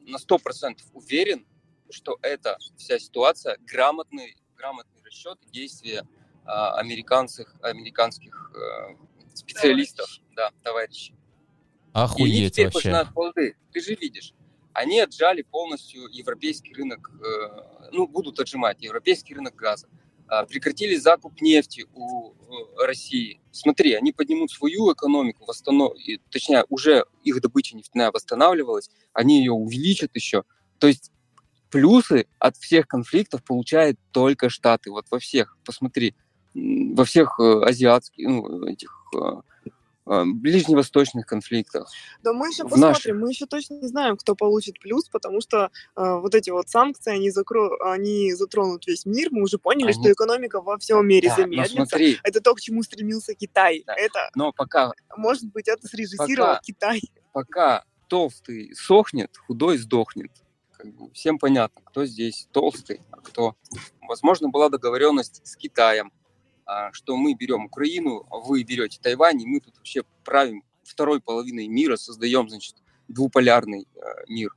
на 0.00 0.16
100% 0.16 0.78
уверен, 0.94 1.46
что 1.90 2.18
эта 2.22 2.56
вся 2.76 2.98
ситуация 2.98 3.58
грамотный, 3.60 4.36
грамотный 4.56 5.02
расчет 5.04 5.38
действия 5.52 6.06
американских, 6.46 7.54
американских 7.60 8.52
э, 8.54 8.96
специалистов, 9.34 10.06
товарищ. 10.06 10.22
да, 10.36 10.50
товарищей. 10.62 11.14
Охуеть 11.92 12.34
и 12.34 12.38
они 12.38 12.50
теперь 12.50 12.70
вообще. 12.72 13.12
плоды. 13.12 13.56
Ты 13.72 13.80
же 13.80 13.94
видишь, 13.94 14.32
они 14.72 15.00
отжали 15.00 15.42
полностью 15.42 16.06
европейский 16.12 16.74
рынок, 16.74 17.10
э, 17.10 17.90
ну, 17.92 18.06
будут 18.06 18.38
отжимать 18.38 18.82
европейский 18.82 19.34
рынок 19.34 19.56
газа. 19.56 19.88
Э, 20.28 20.44
прекратили 20.46 20.96
закуп 20.96 21.40
нефти 21.40 21.86
у 21.94 22.32
э, 22.32 22.86
России. 22.86 23.40
Смотри, 23.52 23.94
они 23.94 24.12
поднимут 24.12 24.50
свою 24.50 24.92
экономику, 24.92 25.44
восстанов... 25.44 25.92
точнее, 26.30 26.64
уже 26.68 27.04
их 27.22 27.40
добыча 27.40 27.76
нефтяная 27.76 28.10
восстанавливалась, 28.10 28.90
они 29.12 29.38
ее 29.38 29.52
увеличат 29.52 30.10
еще. 30.14 30.42
То 30.78 30.88
есть 30.88 31.12
плюсы 31.70 32.26
от 32.38 32.56
всех 32.56 32.88
конфликтов 32.88 33.44
получают 33.44 33.98
только 34.10 34.50
Штаты. 34.50 34.90
Вот 34.90 35.06
во 35.10 35.20
всех, 35.20 35.56
посмотри, 35.64 36.14
во 36.54 37.04
всех 37.04 37.38
э, 37.38 37.60
азиатских, 37.62 38.26
ну, 38.26 38.66
этих 38.66 38.90
э, 39.14 39.18
ближневосточных 40.06 41.26
конфликтах. 41.26 41.90
Да 42.22 42.32
мы 42.32 42.48
еще 42.48 42.62
посмотрим, 42.62 42.88
наших... 42.88 43.14
мы 43.16 43.30
еще 43.30 43.46
точно 43.46 43.74
не 43.74 43.88
знаем, 43.88 44.16
кто 44.16 44.34
получит 44.34 44.78
плюс, 44.78 45.08
потому 45.08 45.40
что 45.40 45.70
э, 45.96 46.18
вот 46.20 46.34
эти 46.34 46.50
вот 46.50 46.68
санкции, 46.68 47.12
они, 47.12 47.30
закро... 47.30 47.76
они 47.80 48.32
затронут 48.34 48.86
весь 48.86 49.04
мир, 49.04 49.28
мы 49.32 49.42
уже 49.42 49.58
поняли, 49.58 49.90
они... 49.90 50.00
что 50.00 50.12
экономика 50.12 50.60
во 50.60 50.78
всем 50.78 51.06
мире 51.06 51.28
да, 51.28 51.36
замедлится. 51.36 51.98
Это 52.22 52.40
то, 52.40 52.54
к 52.54 52.60
чему 52.60 52.82
стремился 52.82 53.34
Китай. 53.34 53.82
Да. 53.86 53.94
Это, 53.94 54.30
но 54.34 54.52
пока... 54.52 54.92
Может 55.16 55.46
быть, 55.46 55.68
это 55.68 55.86
срежиссировал 55.86 56.54
пока... 56.54 56.60
Китай. 56.62 57.02
Пока 57.32 57.84
толстый 58.08 58.74
сохнет, 58.74 59.36
худой 59.36 59.78
сдохнет 59.78 60.30
как 60.76 60.94
бы 60.94 61.10
всем 61.12 61.38
понятно, 61.38 61.80
кто 61.84 62.04
здесь 62.04 62.48
толстый, 62.52 63.00
а 63.10 63.16
кто... 63.16 63.56
Возможно, 64.02 64.50
была 64.50 64.68
договоренность 64.68 65.40
с 65.44 65.56
Китаем, 65.56 66.12
а, 66.12 66.25
что 66.92 67.16
мы 67.16 67.34
берем 67.34 67.66
Украину, 67.66 68.26
а 68.30 68.38
вы 68.38 68.64
берете 68.64 68.98
Тайвань, 69.00 69.40
и 69.40 69.46
мы 69.46 69.60
тут 69.60 69.76
вообще 69.76 70.02
правим 70.24 70.64
второй 70.82 71.20
половиной 71.20 71.68
мира, 71.68 71.96
создаем, 71.96 72.48
значит, 72.48 72.76
двуполярный 73.08 73.86
э, 73.94 74.00
мир. 74.28 74.54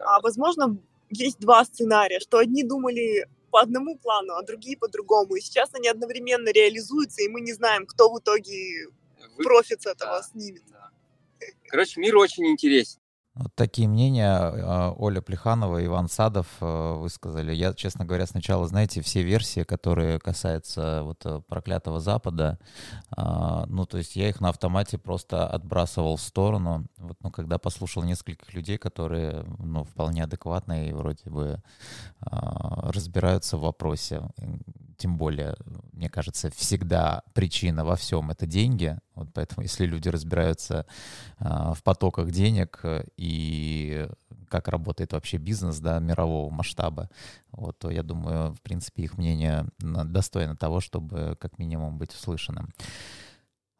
А 0.00 0.20
возможно, 0.20 0.78
есть 1.10 1.38
два 1.38 1.64
сценария, 1.64 2.20
что 2.20 2.38
одни 2.38 2.62
думали 2.62 3.26
по 3.50 3.60
одному 3.60 3.98
плану, 3.98 4.34
а 4.34 4.42
другие 4.42 4.76
по 4.76 4.88
другому. 4.88 5.36
И 5.36 5.40
сейчас 5.40 5.70
они 5.74 5.88
одновременно 5.88 6.48
реализуются, 6.48 7.22
и 7.22 7.28
мы 7.28 7.40
не 7.40 7.52
знаем, 7.52 7.86
кто 7.86 8.10
в 8.10 8.18
итоге 8.18 8.88
Вы... 9.36 9.44
профит 9.44 9.82
с 9.82 9.86
этого 9.86 10.18
да, 10.18 10.22
снимет. 10.22 10.62
Да. 10.70 10.90
Короче, 11.68 12.00
мир 12.00 12.16
очень 12.16 12.46
интересен. 12.46 13.01
Вот 13.34 13.54
такие 13.54 13.88
мнения 13.88 14.28
а, 14.30 14.92
Оля 14.92 15.22
Плеханова 15.22 15.78
и 15.78 15.86
Иван 15.86 16.08
Садов 16.08 16.46
э, 16.60 16.94
высказали. 16.96 17.54
Я, 17.54 17.72
честно 17.72 18.04
говоря, 18.04 18.26
сначала, 18.26 18.66
знаете, 18.68 19.00
все 19.00 19.22
версии, 19.22 19.62
которые 19.62 20.18
касаются 20.18 21.02
вот 21.02 21.24
э, 21.24 21.40
проклятого 21.48 21.98
Запада, 21.98 22.58
а, 23.10 23.64
ну, 23.68 23.86
то 23.86 23.96
есть 23.96 24.16
я 24.16 24.28
их 24.28 24.42
на 24.42 24.50
автомате 24.50 24.98
просто 24.98 25.46
отбрасывал 25.46 26.16
в 26.16 26.20
сторону. 26.20 26.86
Вот, 26.98 27.16
ну, 27.22 27.30
когда 27.30 27.58
послушал 27.58 28.02
нескольких 28.02 28.52
людей, 28.52 28.76
которые, 28.76 29.46
ну, 29.58 29.84
вполне 29.84 30.24
адекватные 30.24 30.90
и 30.90 30.92
вроде 30.92 31.30
бы 31.30 31.62
а, 32.20 32.92
разбираются 32.92 33.56
в 33.56 33.62
вопросе, 33.62 34.22
тем 35.02 35.16
более 35.16 35.56
мне 35.92 36.08
кажется, 36.08 36.50
всегда 36.50 37.22
причина 37.34 37.84
во 37.84 37.96
всем— 37.96 38.30
это 38.32 38.46
деньги. 38.46 38.96
Вот 39.14 39.28
поэтому 39.34 39.62
если 39.62 39.84
люди 39.84 40.08
разбираются 40.08 40.86
э, 41.38 41.44
в 41.74 41.82
потоках 41.82 42.30
денег 42.30 42.80
и 43.16 44.08
как 44.48 44.68
работает 44.68 45.12
вообще 45.12 45.38
бизнес 45.38 45.78
да, 45.78 45.98
мирового 45.98 46.50
масштаба, 46.50 47.10
вот, 47.50 47.78
то 47.78 47.90
я 47.90 48.02
думаю, 48.02 48.54
в 48.54 48.60
принципе, 48.62 49.02
их 49.02 49.18
мнение 49.18 49.66
достойно 49.78 50.56
того, 50.56 50.80
чтобы 50.80 51.36
как 51.40 51.58
минимум 51.58 51.98
быть 51.98 52.14
услышанным. 52.14 52.70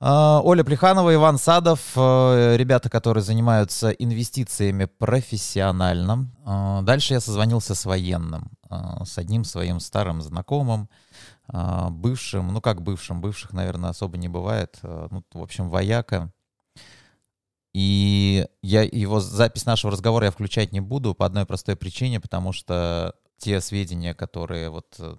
А, 0.04 0.40
Оля 0.42 0.64
Плеханова, 0.64 1.14
Иван 1.14 1.38
Садов, 1.38 1.92
э, 1.94 2.56
ребята, 2.56 2.90
которые 2.90 3.22
занимаются 3.22 3.90
инвестициями 3.90 4.86
профессионально. 4.86 6.28
А, 6.44 6.82
дальше 6.82 7.14
я 7.14 7.20
созвонился 7.20 7.76
с 7.76 7.84
военным, 7.84 8.50
а, 8.68 9.04
с 9.04 9.16
одним 9.16 9.44
своим 9.44 9.78
старым 9.78 10.20
знакомым, 10.20 10.88
бывшим, 11.48 12.48
ну 12.48 12.60
как 12.60 12.82
бывшим, 12.82 13.20
бывших, 13.20 13.52
наверное, 13.52 13.90
особо 13.90 14.16
не 14.16 14.28
бывает, 14.28 14.78
ну, 14.82 15.22
в 15.32 15.42
общем, 15.42 15.68
вояка. 15.68 16.32
И 17.74 18.46
я 18.62 18.82
его 18.82 19.20
запись 19.20 19.64
нашего 19.64 19.92
разговора 19.92 20.26
я 20.26 20.30
включать 20.30 20.72
не 20.72 20.80
буду 20.80 21.14
по 21.14 21.24
одной 21.24 21.46
простой 21.46 21.74
причине, 21.74 22.20
потому 22.20 22.52
что 22.52 23.14
те 23.38 23.60
сведения, 23.60 24.14
которые 24.14 24.70
вот 24.70 24.94
э, 24.98 25.16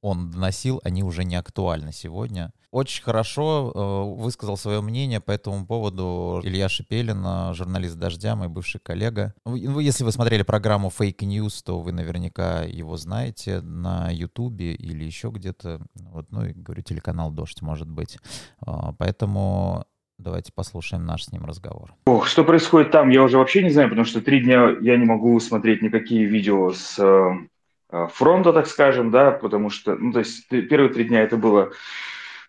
он 0.00 0.30
доносил, 0.30 0.80
они 0.84 1.02
уже 1.02 1.24
не 1.24 1.36
актуальны 1.36 1.92
сегодня. 1.92 2.52
Очень 2.70 3.02
хорошо 3.02 3.72
э, 3.74 4.20
высказал 4.22 4.56
свое 4.56 4.80
мнение 4.80 5.20
по 5.20 5.30
этому 5.30 5.66
поводу 5.66 6.40
Илья 6.44 6.68
Шепелин, 6.68 7.54
журналист 7.54 7.98
«Дождя», 7.98 8.36
мой 8.36 8.48
бывший 8.48 8.80
коллега. 8.80 9.34
Ну, 9.44 9.80
если 9.80 10.04
вы 10.04 10.12
смотрели 10.12 10.42
программу 10.42 10.88
Fake 10.88 11.20
News, 11.20 11.62
то 11.64 11.80
вы 11.80 11.92
наверняка 11.92 12.62
его 12.62 12.96
знаете 12.96 13.60
на 13.60 14.10
Ютубе 14.10 14.74
или 14.74 15.04
еще 15.04 15.30
где-то. 15.30 15.80
Вот, 15.94 16.26
ну, 16.30 16.44
и 16.44 16.52
говорю, 16.52 16.82
телеканал 16.82 17.30
«Дождь», 17.30 17.62
может 17.62 17.88
быть. 17.88 18.18
Э, 18.66 18.92
поэтому 18.98 19.84
Давайте 20.20 20.52
послушаем 20.52 21.06
наш 21.06 21.26
с 21.26 21.30
ним 21.30 21.44
разговор. 21.44 21.94
Ох, 22.06 22.26
что 22.26 22.42
происходит 22.42 22.90
там, 22.90 23.08
я 23.08 23.22
уже 23.22 23.38
вообще 23.38 23.62
не 23.62 23.70
знаю, 23.70 23.88
потому 23.88 24.04
что 24.04 24.20
три 24.20 24.40
дня 24.40 24.76
я 24.80 24.96
не 24.96 25.04
могу 25.04 25.38
смотреть 25.38 25.80
никакие 25.80 26.24
видео 26.24 26.72
с 26.72 26.98
э, 26.98 27.34
Э, 27.38 27.57
фронта, 27.90 28.52
так 28.52 28.66
скажем, 28.66 29.10
да, 29.10 29.30
потому 29.30 29.70
что, 29.70 29.94
ну, 29.96 30.12
то 30.12 30.18
есть 30.18 30.48
первые 30.48 30.90
три 30.90 31.04
дня 31.04 31.22
это 31.22 31.36
было 31.36 31.72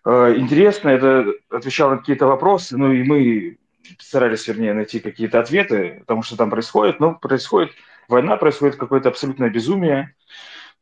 э, 0.04 0.34
интересно, 0.36 0.90
это 0.90 1.32
отвечало 1.50 1.92
на 1.92 1.98
какие-то 1.98 2.26
вопросы, 2.26 2.76
ну, 2.76 2.92
и 2.92 3.02
мы 3.02 3.58
старались, 3.98 4.46
вернее, 4.46 4.74
найти 4.74 5.00
какие-то 5.00 5.40
ответы, 5.40 6.00
потому 6.00 6.22
что 6.22 6.36
там 6.36 6.50
происходит, 6.50 7.00
ну, 7.00 7.14
происходит 7.14 7.72
война, 8.08 8.36
происходит 8.36 8.76
какое-то 8.76 9.08
абсолютное 9.08 9.50
безумие, 9.50 10.14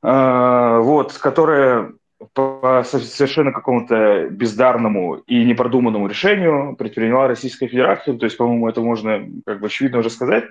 э, 0.02 0.78
вот, 0.80 1.12
которое 1.18 1.92
по 2.32 2.82
совершенно 2.84 3.52
какому-то 3.52 4.28
бездарному 4.28 5.16
и 5.26 5.44
непродуманному 5.44 6.08
решению 6.08 6.74
предприняла 6.76 7.28
Российская 7.28 7.68
Федерация. 7.68 8.16
То 8.18 8.24
есть, 8.24 8.36
по-моему, 8.36 8.68
это 8.68 8.80
можно 8.80 9.24
как 9.46 9.60
бы 9.60 9.66
очевидно 9.66 9.98
уже 9.98 10.10
сказать. 10.10 10.44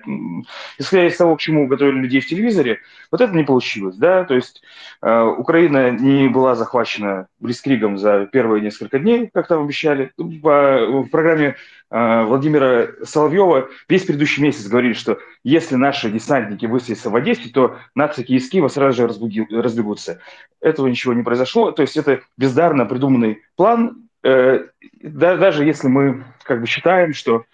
Исходя 0.78 1.06
из 1.06 1.16
того, 1.16 1.36
к 1.36 1.40
чему 1.40 1.66
готовили 1.66 2.00
людей 2.00 2.20
в 2.20 2.26
телевизоре, 2.26 2.78
вот 3.10 3.20
это 3.20 3.34
не 3.34 3.44
получилось. 3.44 3.96
Да? 3.96 4.24
То 4.24 4.34
есть 4.34 4.62
э, 5.02 5.22
Украина 5.22 5.90
не 5.90 6.28
была 6.28 6.54
захвачена 6.54 7.26
Блицкригом 7.38 7.98
за 7.98 8.26
первые 8.26 8.62
несколько 8.62 8.98
дней, 8.98 9.30
как 9.32 9.46
там 9.46 9.64
обещали. 9.64 10.12
По, 10.42 10.86
в 10.86 11.08
программе 11.08 11.56
Владимира 11.90 12.88
Соловьева 13.02 13.70
весь 13.88 14.04
предыдущий 14.04 14.42
месяц 14.42 14.66
говорили, 14.66 14.92
что 14.92 15.18
если 15.42 15.76
наши 15.76 16.10
десантники 16.10 16.66
высадятся 16.66 17.08
в 17.08 17.16
Одессе, 17.16 17.48
то 17.48 17.78
нацики 17.94 18.32
из 18.32 18.48
Киева 18.50 18.68
сразу 18.68 18.96
же 18.96 19.46
разбегутся. 19.50 20.20
Этого 20.60 20.86
ничего 20.86 21.14
не 21.14 21.22
произошло. 21.22 21.70
То 21.70 21.82
есть 21.82 21.96
это 21.96 22.20
бездарно 22.36 22.84
придуманный 22.84 23.42
план. 23.56 24.08
Э, 24.22 24.66
даже 25.00 25.64
если 25.64 25.88
мы 25.88 26.24
как 26.42 26.60
бы 26.60 26.66
считаем, 26.66 27.14
что 27.14 27.44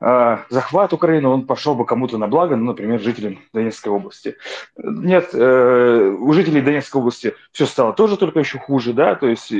захват 0.00 0.92
Украины, 0.92 1.28
он 1.28 1.46
пошел 1.46 1.74
бы 1.74 1.86
кому-то 1.86 2.18
на 2.18 2.28
благо, 2.28 2.56
ну, 2.56 2.66
например, 2.66 3.00
жителям 3.00 3.38
Донецкой 3.54 3.92
области. 3.92 4.36
Нет, 4.76 5.30
э, 5.32 6.16
у 6.18 6.32
жителей 6.32 6.60
Донецкой 6.60 7.00
области 7.00 7.34
все 7.52 7.64
стало 7.64 7.92
тоже 7.94 8.16
только 8.16 8.40
еще 8.40 8.58
хуже, 8.58 8.92
да, 8.92 9.14
то 9.14 9.26
есть 9.26 9.52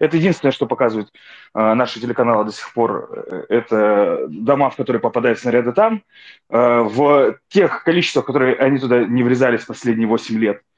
это 0.00 0.16
единственное, 0.16 0.52
что 0.52 0.66
показывают 0.66 1.12
наши 1.54 2.00
телеканалы 2.00 2.46
до 2.46 2.52
сих 2.52 2.72
пор, 2.72 3.24
это 3.48 4.26
дома, 4.28 4.70
в 4.70 4.76
которые 4.76 5.00
попадают 5.00 5.38
снаряды 5.38 5.70
там, 5.70 6.02
в 6.48 7.36
тех 7.48 7.84
количествах, 7.84 8.26
которые 8.26 8.56
они 8.56 8.78
туда 8.78 9.04
не 9.04 9.22
врезались 9.22 9.64
последние 9.64 10.08
8 10.08 10.38
лет– 10.38 10.62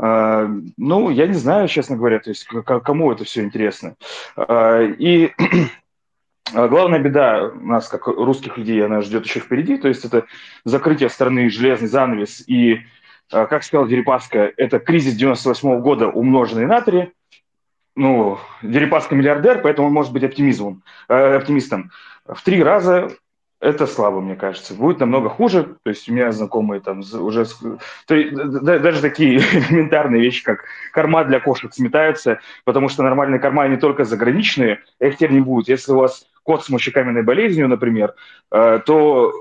а, 0.00 0.48
ну, 0.76 1.10
я 1.10 1.26
не 1.26 1.34
знаю, 1.34 1.66
честно 1.66 1.96
говоря, 1.96 2.20
то 2.20 2.30
есть 2.30 2.46
кому 2.46 3.12
это 3.12 3.24
все 3.24 3.42
интересно. 3.42 3.96
А, 4.36 4.80
и 4.82 5.32
главная 6.52 6.98
беда 6.98 7.52
нас, 7.54 7.88
как 7.88 8.06
русских 8.06 8.56
людей, 8.56 8.84
она 8.84 9.00
ждет 9.00 9.24
еще 9.24 9.40
впереди, 9.40 9.76
то 9.76 9.88
есть 9.88 10.04
это 10.04 10.26
закрытие 10.64 11.08
страны, 11.08 11.50
железный 11.50 11.88
занавес 11.88 12.44
и, 12.46 12.80
а, 13.30 13.46
как 13.46 13.64
сказал 13.64 13.86
Дерипаска, 13.86 14.52
это 14.56 14.78
кризис 14.78 15.14
98 15.14 15.68
-го 15.68 15.80
года, 15.80 16.08
умноженный 16.08 16.66
на 16.66 16.80
три. 16.80 17.12
Ну, 17.96 18.38
Дерипаска 18.62 19.14
миллиардер, 19.14 19.60
поэтому 19.60 19.88
он 19.88 19.94
может 19.94 20.12
быть 20.12 20.22
оптимизмом, 20.22 20.82
э, 21.08 21.36
оптимистом. 21.36 21.90
В 22.26 22.42
три 22.42 22.62
раза 22.62 23.10
это 23.60 23.88
слабо, 23.88 24.20
мне 24.20 24.36
кажется. 24.36 24.74
Будет 24.74 25.00
намного 25.00 25.28
хуже. 25.28 25.76
То 25.82 25.90
есть 25.90 26.08
у 26.08 26.12
меня 26.12 26.30
знакомые 26.30 26.80
там 26.80 27.00
уже... 27.00 27.44
То 28.06 28.14
есть, 28.14 28.32
даже 28.32 29.02
такие 29.02 29.38
элементарные 29.70 30.22
вещи, 30.22 30.44
как 30.44 30.64
корма 30.92 31.24
для 31.24 31.40
кошек 31.40 31.72
сметаются, 31.74 32.40
потому 32.64 32.88
что 32.88 33.02
нормальные 33.02 33.40
корма 33.40 33.66
не 33.66 33.76
только 33.76 34.04
заграничные, 34.04 34.80
а 35.00 35.06
их 35.06 35.16
теперь 35.16 35.32
не 35.32 35.40
будет. 35.40 35.68
Если 35.68 35.92
у 35.92 35.96
вас 35.96 36.26
кот 36.48 36.64
с 36.64 36.70
мочекаменной 36.70 37.22
болезнью, 37.22 37.68
например, 37.68 38.14
э, 38.50 38.80
то, 38.86 39.34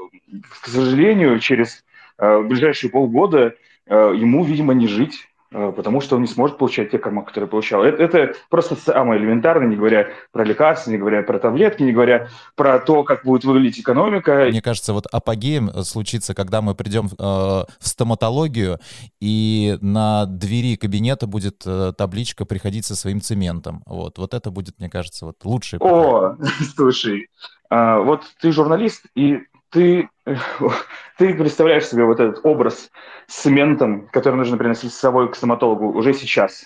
к 0.62 0.68
сожалению, 0.68 1.40
через 1.40 1.86
э, 2.18 2.42
ближайшие 2.42 2.92
полгода 2.92 3.56
э, 3.86 4.14
ему, 4.14 4.44
видимо, 4.44 4.74
не 4.74 4.90
жить 4.90 5.27
потому 5.50 6.02
что 6.02 6.16
он 6.16 6.22
не 6.22 6.28
сможет 6.28 6.58
получать 6.58 6.92
те 6.92 6.98
корма, 6.98 7.24
которые 7.24 7.50
получал. 7.50 7.84
Это, 7.84 8.04
это 8.04 8.34
просто 8.50 8.76
самое 8.76 9.20
элементарное, 9.20 9.68
не 9.68 9.76
говоря 9.76 10.10
про 10.32 10.44
лекарства, 10.44 10.92
не 10.92 10.98
говоря 10.98 11.24
про 11.24 11.40
таблетки, 11.40 11.84
не 11.84 11.94
говоря 11.94 12.30
про 12.56 12.80
то, 12.80 13.04
как 13.04 13.24
будет 13.24 13.44
выглядеть 13.44 13.80
экономика. 13.80 14.48
Мне 14.50 14.62
кажется, 14.62 14.94
вот 14.94 15.06
апогеем 15.08 15.70
э, 15.70 15.84
случится, 15.84 16.34
когда 16.34 16.62
мы 16.62 16.76
придем 16.76 17.08
э, 17.08 17.14
в 17.18 17.66
стоматологию, 17.80 18.80
и 19.20 19.78
на 19.82 20.26
двери 20.26 20.76
кабинета 20.76 21.28
будет 21.28 21.64
э, 21.66 21.94
табличка 21.98 22.46
«Приходить 22.46 22.86
со 22.86 22.96
своим 22.96 23.22
цементом». 23.22 23.84
Вот, 23.86 24.18
вот 24.18 24.34
это 24.34 24.52
будет, 24.52 24.80
мне 24.80 24.90
кажется, 24.90 25.26
вот 25.26 25.38
лучший. 25.44 25.80
О, 25.80 26.36
слушай, 26.76 27.30
а, 27.70 28.00
вот 28.00 28.24
ты 28.42 28.52
журналист, 28.52 29.06
и 29.16 29.42
ты, 29.70 30.10
ты 31.18 31.34
представляешь 31.34 31.88
себе 31.88 32.06
вот 32.06 32.20
этот 32.20 32.46
образ 32.46 32.90
с 33.28 33.42
цементом, 33.42 34.08
который 34.08 34.36
нужно 34.36 34.58
приносить 34.58 34.94
с 34.94 35.00
собой 35.00 35.32
к 35.32 35.36
стоматологу 35.36 35.92
уже 35.92 36.14
сейчас. 36.14 36.66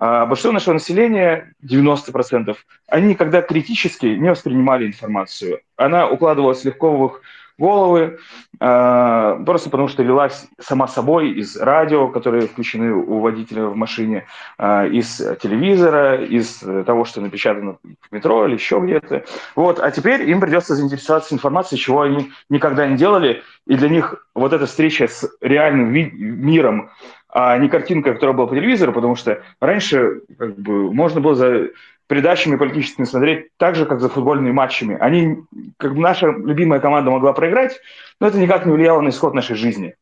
А 0.00 0.26
большинство 0.26 0.52
нашего 0.52 0.74
населения, 0.74 1.52
90%, 1.64 2.56
они 2.86 3.08
никогда 3.08 3.42
критически 3.42 4.06
не 4.06 4.30
воспринимали 4.30 4.86
информацию. 4.86 5.60
Она 5.76 6.08
укладывалась 6.08 6.64
легко 6.64 6.96
в 6.96 7.06
их 7.06 7.22
головы, 7.58 8.18
э, 8.60 9.40
просто 9.44 9.70
потому 9.70 9.88
что 9.88 10.02
лилась 10.02 10.46
сама 10.60 10.86
собой 10.88 11.30
из 11.32 11.56
радио, 11.56 12.08
которые 12.08 12.46
включены 12.46 12.92
у 12.92 13.20
водителя 13.20 13.66
в 13.66 13.76
машине, 13.76 14.26
э, 14.58 14.88
из 14.90 15.16
телевизора, 15.42 16.24
из 16.24 16.62
того, 16.86 17.04
что 17.04 17.20
напечатано 17.20 17.78
в 17.82 18.14
метро 18.14 18.46
или 18.46 18.54
еще 18.54 18.80
где-то. 18.80 19.24
Вот. 19.56 19.80
А 19.80 19.90
теперь 19.90 20.28
им 20.30 20.40
придется 20.40 20.74
заинтересоваться 20.74 21.34
информацией, 21.34 21.80
чего 21.80 22.02
они 22.02 22.30
никогда 22.48 22.86
не 22.86 22.96
делали, 22.96 23.42
и 23.66 23.74
для 23.74 23.88
них 23.88 24.26
вот 24.34 24.52
эта 24.52 24.66
встреча 24.66 25.08
с 25.08 25.28
реальным 25.40 25.92
миром, 25.92 26.90
а 27.28 27.58
не 27.58 27.68
картинка, 27.68 28.14
которая 28.14 28.36
была 28.36 28.46
по 28.46 28.54
телевизору, 28.54 28.92
потому 28.92 29.14
что 29.14 29.42
раньше 29.60 30.22
как 30.38 30.56
бы, 30.58 30.92
можно 30.92 31.20
было 31.20 31.34
за 31.34 31.68
передачами 32.08 32.56
политическими 32.56 33.04
смотреть 33.04 33.50
так 33.58 33.76
же, 33.76 33.86
как 33.86 34.00
за 34.00 34.08
футбольными 34.08 34.50
матчами. 34.50 34.96
Они, 34.98 35.38
как 35.76 35.92
наша 35.92 36.26
любимая 36.26 36.80
команда 36.80 37.10
могла 37.10 37.32
проиграть, 37.32 37.80
но 38.18 38.26
это 38.26 38.38
никак 38.38 38.66
не 38.66 38.72
влияло 38.72 39.00
на 39.00 39.10
исход 39.10 39.34
нашей 39.34 39.56
жизни. 39.56 39.94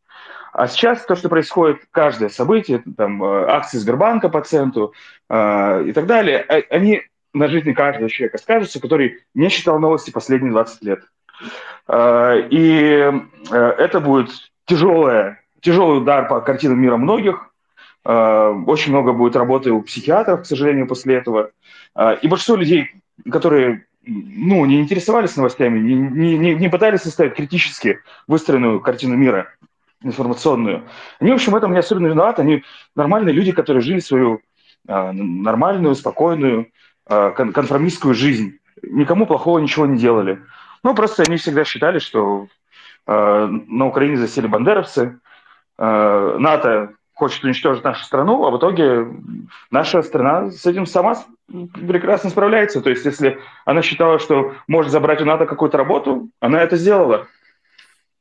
А 0.53 0.69
сейчас 0.69 1.05
то, 1.05 1.17
что 1.17 1.29
происходит, 1.29 1.81
каждое 1.91 2.31
событие, 2.31 2.83
там, 2.97 3.23
э, 3.23 3.45
акции 3.47 3.77
Сбербанка 3.77 4.31
по 4.31 4.41
центу 4.41 4.95
э, 5.29 5.85
и 5.89 5.93
так 5.93 6.07
далее, 6.07 6.47
э, 6.49 6.63
они 6.71 7.03
на 7.35 7.49
жизни 7.49 7.73
каждого 7.73 8.09
человека 8.09 8.39
скажутся, 8.39 8.81
который 8.81 9.19
не 9.35 9.51
читал 9.51 9.79
новости 9.79 10.11
последние 10.11 10.53
20 10.53 10.83
лет. 10.83 11.01
Э, 11.89 12.41
и 12.49 13.13
э, 13.51 13.57
это 13.79 14.01
будет 14.01 14.31
тяжелое, 14.65 15.43
тяжелый 15.61 15.99
удар 15.99 16.27
по 16.27 16.41
картинам 16.41 16.81
мира 16.81 16.97
многих, 16.97 17.51
очень 18.07 18.93
много 18.93 19.13
будет 19.13 19.35
работы 19.35 19.73
у 19.73 19.83
психиатров, 19.83 20.43
к 20.43 20.47
сожалению, 20.47 20.87
после 20.87 21.17
этого. 21.17 21.51
Э, 21.97 22.17
и 22.23 22.29
большинство 22.29 22.55
людей, 22.57 22.91
которые 23.31 23.87
ну, 24.05 24.65
не 24.65 24.81
интересовались 24.81 25.37
новостями, 25.37 25.81
не, 25.81 26.39
не, 26.39 26.55
не 26.55 26.69
пытались 26.69 27.01
составить 27.01 27.35
критически 27.35 27.99
выстроенную 28.29 28.81
картину 28.81 29.17
мира 29.17 29.49
информационную, 30.03 30.85
они, 31.19 31.33
в 31.33 31.35
общем, 31.35 31.53
в 31.53 31.57
этом 31.57 31.73
не 31.73 31.79
особенно 31.79 32.07
виноваты. 32.07 32.43
Они 32.43 32.63
нормальные 32.95 33.33
люди, 33.33 33.51
которые 33.51 33.81
жили 33.81 33.99
свою 33.99 34.41
нормальную, 34.87 35.97
спокойную, 35.97 36.69
конформистскую 37.07 38.15
жизнь. 38.15 38.59
Никому 38.83 39.27
плохого 39.27 39.59
ничего 39.59 39.85
не 39.87 39.99
делали. 39.99 40.43
Ну, 40.85 40.95
просто 40.95 41.25
они 41.27 41.39
всегда 41.39 41.65
считали, 41.65 41.99
что 41.99 42.47
на 43.07 43.87
Украине 43.87 44.17
засели 44.17 44.47
бандеровцы, 44.47 45.19
НАТО 45.77 46.95
хочет 47.17 47.43
уничтожить 47.45 47.83
нашу 47.83 48.05
страну, 48.05 48.45
а 48.45 48.51
в 48.51 48.59
итоге 48.59 49.07
наша 49.71 50.03
страна 50.03 50.51
с 50.51 50.67
этим 50.67 50.85
сама 50.85 51.17
прекрасно 51.49 52.29
справляется. 52.29 52.83
То 52.83 52.91
есть, 52.91 53.07
если 53.07 53.39
она 53.65 53.81
считала, 53.81 54.19
что 54.19 54.53
может 54.69 54.93
забрать 54.93 55.23
у 55.23 55.25
НАТО 55.25 55.47
какую-то 55.47 55.79
работу, 55.79 56.29
она 56.41 56.63
это 56.63 56.77
сделала. 56.77 57.27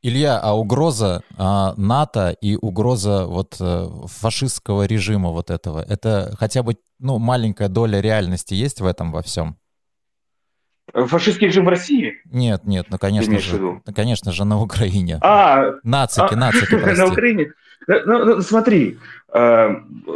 Илья, 0.02 0.40
а 0.40 0.58
угроза 0.58 1.24
а, 1.38 1.74
НАТО 1.76 2.36
и 2.40 2.56
угроза 2.56 3.26
вот 3.26 3.58
а, 3.60 3.90
фашистского 4.08 4.86
режима 4.86 5.32
вот 5.32 5.50
этого, 5.50 5.84
это 5.84 6.34
хотя 6.40 6.64
бы 6.64 6.78
ну, 7.00 7.18
маленькая 7.18 7.68
доля 7.68 8.00
реальности 8.00 8.54
есть 8.54 8.80
в 8.80 8.86
этом 8.86 9.12
во 9.12 9.22
всем? 9.24 9.58
Фашистский 10.94 11.48
режим 11.48 11.66
в 11.66 11.70
России? 11.70 12.14
Нет, 12.32 12.66
нет, 12.66 12.86
ну 12.90 12.98
конечно 12.98 13.40
же, 13.40 13.60
ну, 13.60 13.82
конечно 13.94 14.32
же 14.32 14.46
на 14.46 14.62
Украине. 14.62 15.18
А, 15.22 15.74
нацики, 15.84 16.34
а, 16.34 16.36
нацики, 16.38 16.78
прости. 16.82 17.02
На 17.02 17.08
Украине. 17.08 17.52
Ну, 17.88 18.26
ну, 18.26 18.42
смотри, 18.42 18.98
э, 19.34 19.76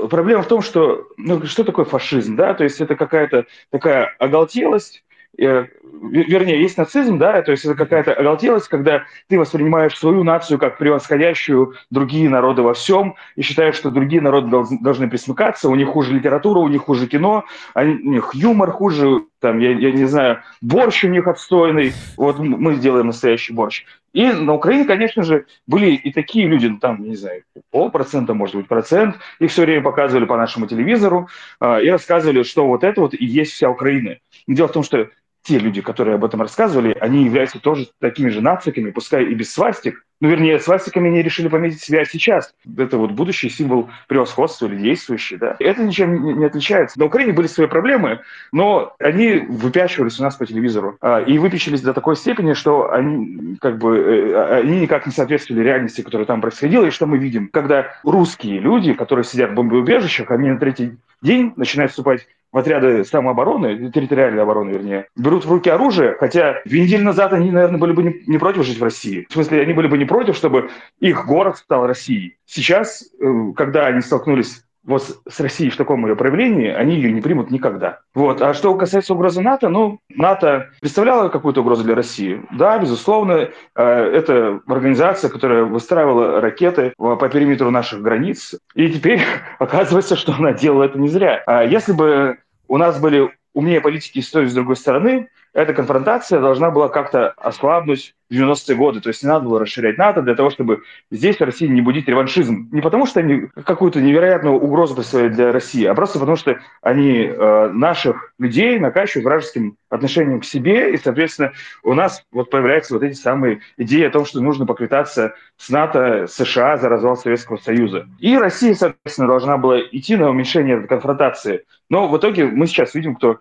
проблема 0.10 0.41
в 0.43 0.47
том, 0.47 0.62
что 0.62 1.08
ну, 1.17 1.45
что 1.45 1.63
такое 1.63 1.86
фашизм, 1.86 2.36
да? 2.36 2.53
То 2.53 2.63
есть 2.63 2.82
это 2.82 2.95
какая-то 2.95 3.45
такая 3.69 4.15
оголтелость, 4.19 5.03
э, 5.09 5.09
вернее, 5.38 6.62
есть 6.62 6.78
нацизм, 6.78 7.18
да, 7.18 7.42
то 7.42 7.52
есть 7.52 7.65
это 7.65 7.76
какая-то 7.76 8.13
оголтелость, 8.13 8.68
когда 8.68 9.04
ты 9.28 9.39
воспринимаешь 9.39 9.98
свою 9.98 10.24
нацию 10.24 10.60
как 10.60 10.78
превосходящую 10.78 11.76
другие 11.89 12.30
народы 12.30 12.62
во 12.62 12.74
всем 12.74 13.15
и 13.36 13.42
считаешь, 13.42 13.76
что 13.76 13.92
другие 13.92 14.22
народы 14.22 14.50
должны 14.82 15.10
присмыкаться, 15.10 15.70
у 15.70 15.76
них 15.76 15.89
хуже 15.89 16.13
литература, 16.13 16.60
у 16.60 16.68
них 16.68 16.84
хуже 16.84 17.08
кино, 17.08 17.46
у 17.76 17.82
них 17.82 18.32
юмор 18.34 18.72
хуже, 18.72 19.24
там, 19.39 19.60
я, 19.60 19.72
я 19.72 19.92
не 19.92 20.06
знаю, 20.06 20.39
борщ 20.62 21.04
у 21.04 21.08
них 21.08 21.28
отстойный, 21.28 21.94
вот 22.18 22.39
мы 22.39 22.76
сделаем 22.76 23.08
настоящий 23.08 23.54
борщ. 23.54 23.86
И 24.12 24.26
на 24.26 24.54
Украине, 24.56 24.86
конечно 24.86 25.22
же, 25.22 25.46
были 25.68 25.92
и 25.92 26.12
такие 26.12 26.48
люди, 26.48 26.65
ну, 26.65 26.80
там, 26.80 27.04
не 27.04 27.15
знаю, 27.15 27.44
полпроцента, 27.70 28.34
может 28.34 28.56
быть, 28.56 28.68
процент, 28.68 29.18
их 29.39 29.52
все 29.52 29.62
время 29.63 29.84
показывали 29.84 30.26
по 30.26 30.36
нашему 30.36 30.65
телевизору 30.65 31.30
э, 31.62 31.84
и 31.84 31.89
рассказывали, 31.89 32.42
что 32.42 32.65
вот 32.65 32.84
это 32.84 33.02
вот 33.02 33.13
и 33.13 33.24
есть 33.24 33.54
вся 33.54 33.70
Украина. 33.70 34.18
Дело 34.56 34.68
в 34.68 34.74
том, 34.74 34.84
что 34.84 35.10
те 35.44 35.58
люди, 35.58 35.82
которые 35.82 36.16
об 36.16 36.26
этом 36.26 36.42
рассказывали, 36.42 36.96
они 37.00 37.24
являются 37.24 37.60
тоже 37.60 37.88
такими 38.00 38.30
же 38.30 38.42
нациками, 38.42 38.92
пускай 38.92 39.26
и 39.26 39.34
без 39.34 39.54
свастик, 39.54 40.04
ну, 40.22 40.28
вернее, 40.28 40.60
свастиками 40.60 41.10
они 41.10 41.22
решили 41.22 41.48
пометить 41.48 41.82
себя 41.82 42.04
сейчас. 42.04 42.54
Это 42.78 42.98
вот 42.98 43.12
будущий 43.12 43.50
символ 43.50 43.90
превосходства 44.10 44.66
или 44.66 44.76
действующий, 44.76 45.38
да. 45.38 45.56
Это 45.60 45.82
ничем 45.82 46.40
не 46.40 46.46
отличается. 46.46 47.00
На 47.00 47.06
Украине 47.06 47.32
были 47.32 47.48
свои 47.48 47.68
проблемы, 47.68 48.20
но 48.52 48.94
они 49.00 49.46
выпячивались 49.48 50.20
у 50.20 50.24
нас 50.24 50.36
по 50.36 50.46
телевизору. 50.46 50.98
А, 51.00 51.22
и 51.22 51.38
выпячились 51.38 51.82
до 51.82 51.94
такой 51.94 52.18
степени, 52.18 52.52
что 52.52 52.92
они 52.92 53.56
как 53.62 53.78
бы 53.78 53.98
э, 53.98 54.60
они 54.60 54.82
никак 54.82 55.06
не 55.06 55.14
соответствовали 55.14 55.64
реальности, 55.64 56.02
которая 56.02 56.28
там 56.28 56.42
происходила. 56.42 56.84
И 56.84 56.92
что 56.92 57.06
мы 57.06 57.18
видим? 57.18 57.48
Когда 57.48 57.94
русские 58.04 58.60
люди, 58.60 58.94
которые 58.94 59.24
сидят 59.24 59.52
в 59.52 59.54
бомбоубежищах, 59.54 60.32
они 60.32 60.50
на 60.50 60.60
третий 60.60 60.98
день 61.22 61.54
начинают 61.56 61.92
вступать 61.92 62.28
в 62.52 62.58
отряды 62.58 63.04
самообороны, 63.04 63.92
территориальной 63.92 64.44
обороны, 64.44 64.72
вернее, 64.72 65.08
берут 65.16 65.46
в 65.46 65.52
руки 65.52 65.70
оружие, 65.70 66.16
хотя 66.20 66.62
две 66.66 66.98
назад 66.98 67.34
они, 67.34 67.52
наверное, 67.52 67.80
были 67.80 67.94
бы 67.94 68.04
не, 68.04 68.24
не 68.28 68.38
против 68.38 68.64
жить 68.64 68.80
в 68.80 68.84
России. 68.84 69.28
В 69.30 69.34
смысле, 69.34 69.62
они 69.62 69.74
были 69.74 69.88
бы 69.88 69.98
не 69.98 70.06
против, 70.06 70.36
чтобы 70.36 70.70
их 71.00 71.26
город 71.26 71.58
стал 71.58 71.86
Россией. 71.86 72.38
Сейчас, 72.46 73.04
э, 73.20 73.54
когда 73.56 73.88
они 73.88 74.02
столкнулись 74.02 74.64
вот 74.86 75.22
с 75.28 75.39
Россией 75.39 75.70
в 75.70 75.78
таком 75.78 76.06
ее 76.06 76.15
проявлении, 76.15 76.70
они 76.70 76.96
ее 76.96 77.12
не 77.12 77.22
примут 77.22 77.52
никогда. 77.52 78.00
Вот. 78.13 78.42
А 78.42 78.54
что 78.54 78.74
касается 78.76 79.13
угрозы 79.13 79.42
НАТО, 79.42 79.70
ну, 79.70 80.00
НАТО 80.10 80.70
представляла 80.80 81.30
какую-то 81.30 81.62
угрозу 81.62 81.84
для 81.84 81.96
России? 81.96 82.42
Да, 82.52 82.78
безусловно, 82.78 83.34
э, 83.34 83.50
это 83.76 84.62
организация, 84.68 85.30
которая 85.30 85.63
выстраивала 85.63 86.42
ракеты 86.42 86.94
по 86.98 87.30
периметру 87.30 87.70
наших 87.72 88.02
границ, 88.02 88.56
и 88.74 88.89
теперь 88.89 89.22
оказывается, 89.60 90.15
что 90.15 90.34
она 90.34 90.54
делала 90.54 90.84
это 90.84 90.98
не 90.98 91.10
зря. 91.10 91.44
А 91.46 91.63
если 91.63 91.92
бы 91.92 92.38
у 92.68 92.78
нас 92.78 93.00
были 93.00 93.30
умнее 93.54 93.82
политики 93.82 94.22
с 94.22 94.30
той 94.30 94.46
и 94.46 94.48
с 94.48 94.54
другой 94.54 94.76
стороны, 94.76 95.30
эта 95.54 95.74
конфронтация 95.74 96.40
должна 96.40 96.72
была 96.72 96.90
как-то 96.90 97.30
ослабнуть 97.38 98.16
в 98.30 98.34
90-е 98.34 98.76
годы. 98.76 99.02
То 99.02 99.10
есть 99.10 99.24
не 99.24 99.30
надо 99.30 99.46
было 99.46 99.60
расширять 99.60 99.98
НАТО 99.98 100.22
для 100.22 100.36
того, 100.36 100.50
чтобы 100.50 100.84
здесь 101.10 101.38
в 101.38 101.44
России 101.44 101.68
не 101.68 101.82
будить 101.82 102.08
реваншизм. 102.08 102.70
Не 102.72 102.82
потому, 102.82 103.06
что 103.08 103.20
они 103.20 103.48
какую-то 103.66 104.00
невероятную 104.02 104.56
угрозу 104.56 104.96
представляют 104.96 105.34
для 105.34 105.52
России, 105.52 105.86
а 105.86 105.96
просто 105.96 106.20
потому, 106.20 106.38
что 106.38 106.60
они 106.82 107.24
э, 107.24 107.70
наших 107.70 108.34
людей 108.38 108.78
накачивают 108.78 109.26
вражеским 109.26 109.78
отношением 109.90 110.42
к 110.42 110.46
себе, 110.46 110.94
и, 110.94 110.98
соответственно, 110.98 111.54
у 111.84 111.94
нас 111.94 112.24
вот 112.32 112.52
появляются 112.52 112.94
вот 112.94 113.04
эти 113.04 113.16
самые 113.16 113.62
идеи 113.78 114.04
о 114.04 114.12
том, 114.12 114.26
что 114.26 114.42
нужно 114.42 114.68
поквитаться 114.68 115.34
с 115.58 115.70
НАТО, 115.70 116.28
США 116.28 116.78
за 116.78 116.90
развал 116.90 117.18
Советского 117.18 117.58
Союза. 117.58 118.08
И 118.20 118.38
Россия, 118.38 118.76
соответственно, 118.76 119.28
должна 119.28 119.58
была 119.58 119.80
идти 119.80 120.16
на 120.16 120.30
уменьшение 120.30 120.82
конфронтации. 120.86 121.66
Но 121.90 122.08
в 122.08 122.16
итоге 122.18 122.46
мы 122.46 122.68
сейчас 122.68 122.94
видим, 122.94 123.16
кто 123.16 123.40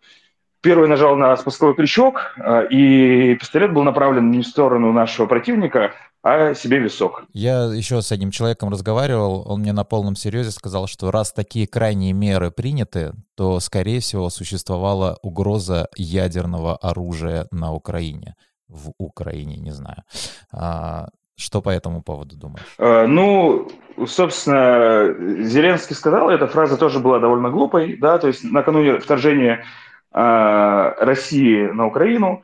Первый 0.60 0.88
нажал 0.88 1.16
на 1.16 1.36
спусковой 1.36 1.74
крючок, 1.76 2.32
а, 2.36 2.62
и 2.62 3.36
пистолет 3.36 3.72
был 3.72 3.84
направлен 3.84 4.30
не 4.30 4.42
в 4.42 4.46
сторону 4.46 4.92
нашего 4.92 5.26
противника, 5.26 5.92
а 6.22 6.52
себе 6.54 6.78
висок. 6.78 7.24
Я 7.32 7.72
еще 7.72 8.02
с 8.02 8.10
одним 8.10 8.32
человеком 8.32 8.68
разговаривал, 8.70 9.44
он 9.46 9.60
мне 9.60 9.72
на 9.72 9.84
полном 9.84 10.16
серьезе 10.16 10.50
сказал, 10.50 10.88
что 10.88 11.10
раз 11.12 11.32
такие 11.32 11.68
крайние 11.68 12.12
меры 12.12 12.50
приняты, 12.50 13.12
то, 13.36 13.60
скорее 13.60 14.00
всего, 14.00 14.28
существовала 14.30 15.16
угроза 15.22 15.88
ядерного 15.96 16.76
оружия 16.76 17.46
на 17.52 17.72
Украине. 17.72 18.34
В 18.66 18.90
Украине, 18.98 19.56
не 19.56 19.70
знаю. 19.70 20.02
А, 20.52 21.08
что 21.36 21.62
по 21.62 21.70
этому 21.70 22.02
поводу 22.02 22.36
думаешь? 22.36 22.66
А, 22.78 23.06
ну, 23.06 23.68
собственно, 24.06 25.14
Зеленский 25.44 25.94
сказал, 25.94 26.30
эта 26.30 26.48
фраза 26.48 26.76
тоже 26.76 26.98
была 26.98 27.20
довольно 27.20 27.48
глупой, 27.50 27.96
да, 27.96 28.18
то 28.18 28.26
есть 28.26 28.42
накануне 28.42 28.98
вторжения 28.98 29.64
России 30.10 31.66
на 31.66 31.86
Украину, 31.86 32.42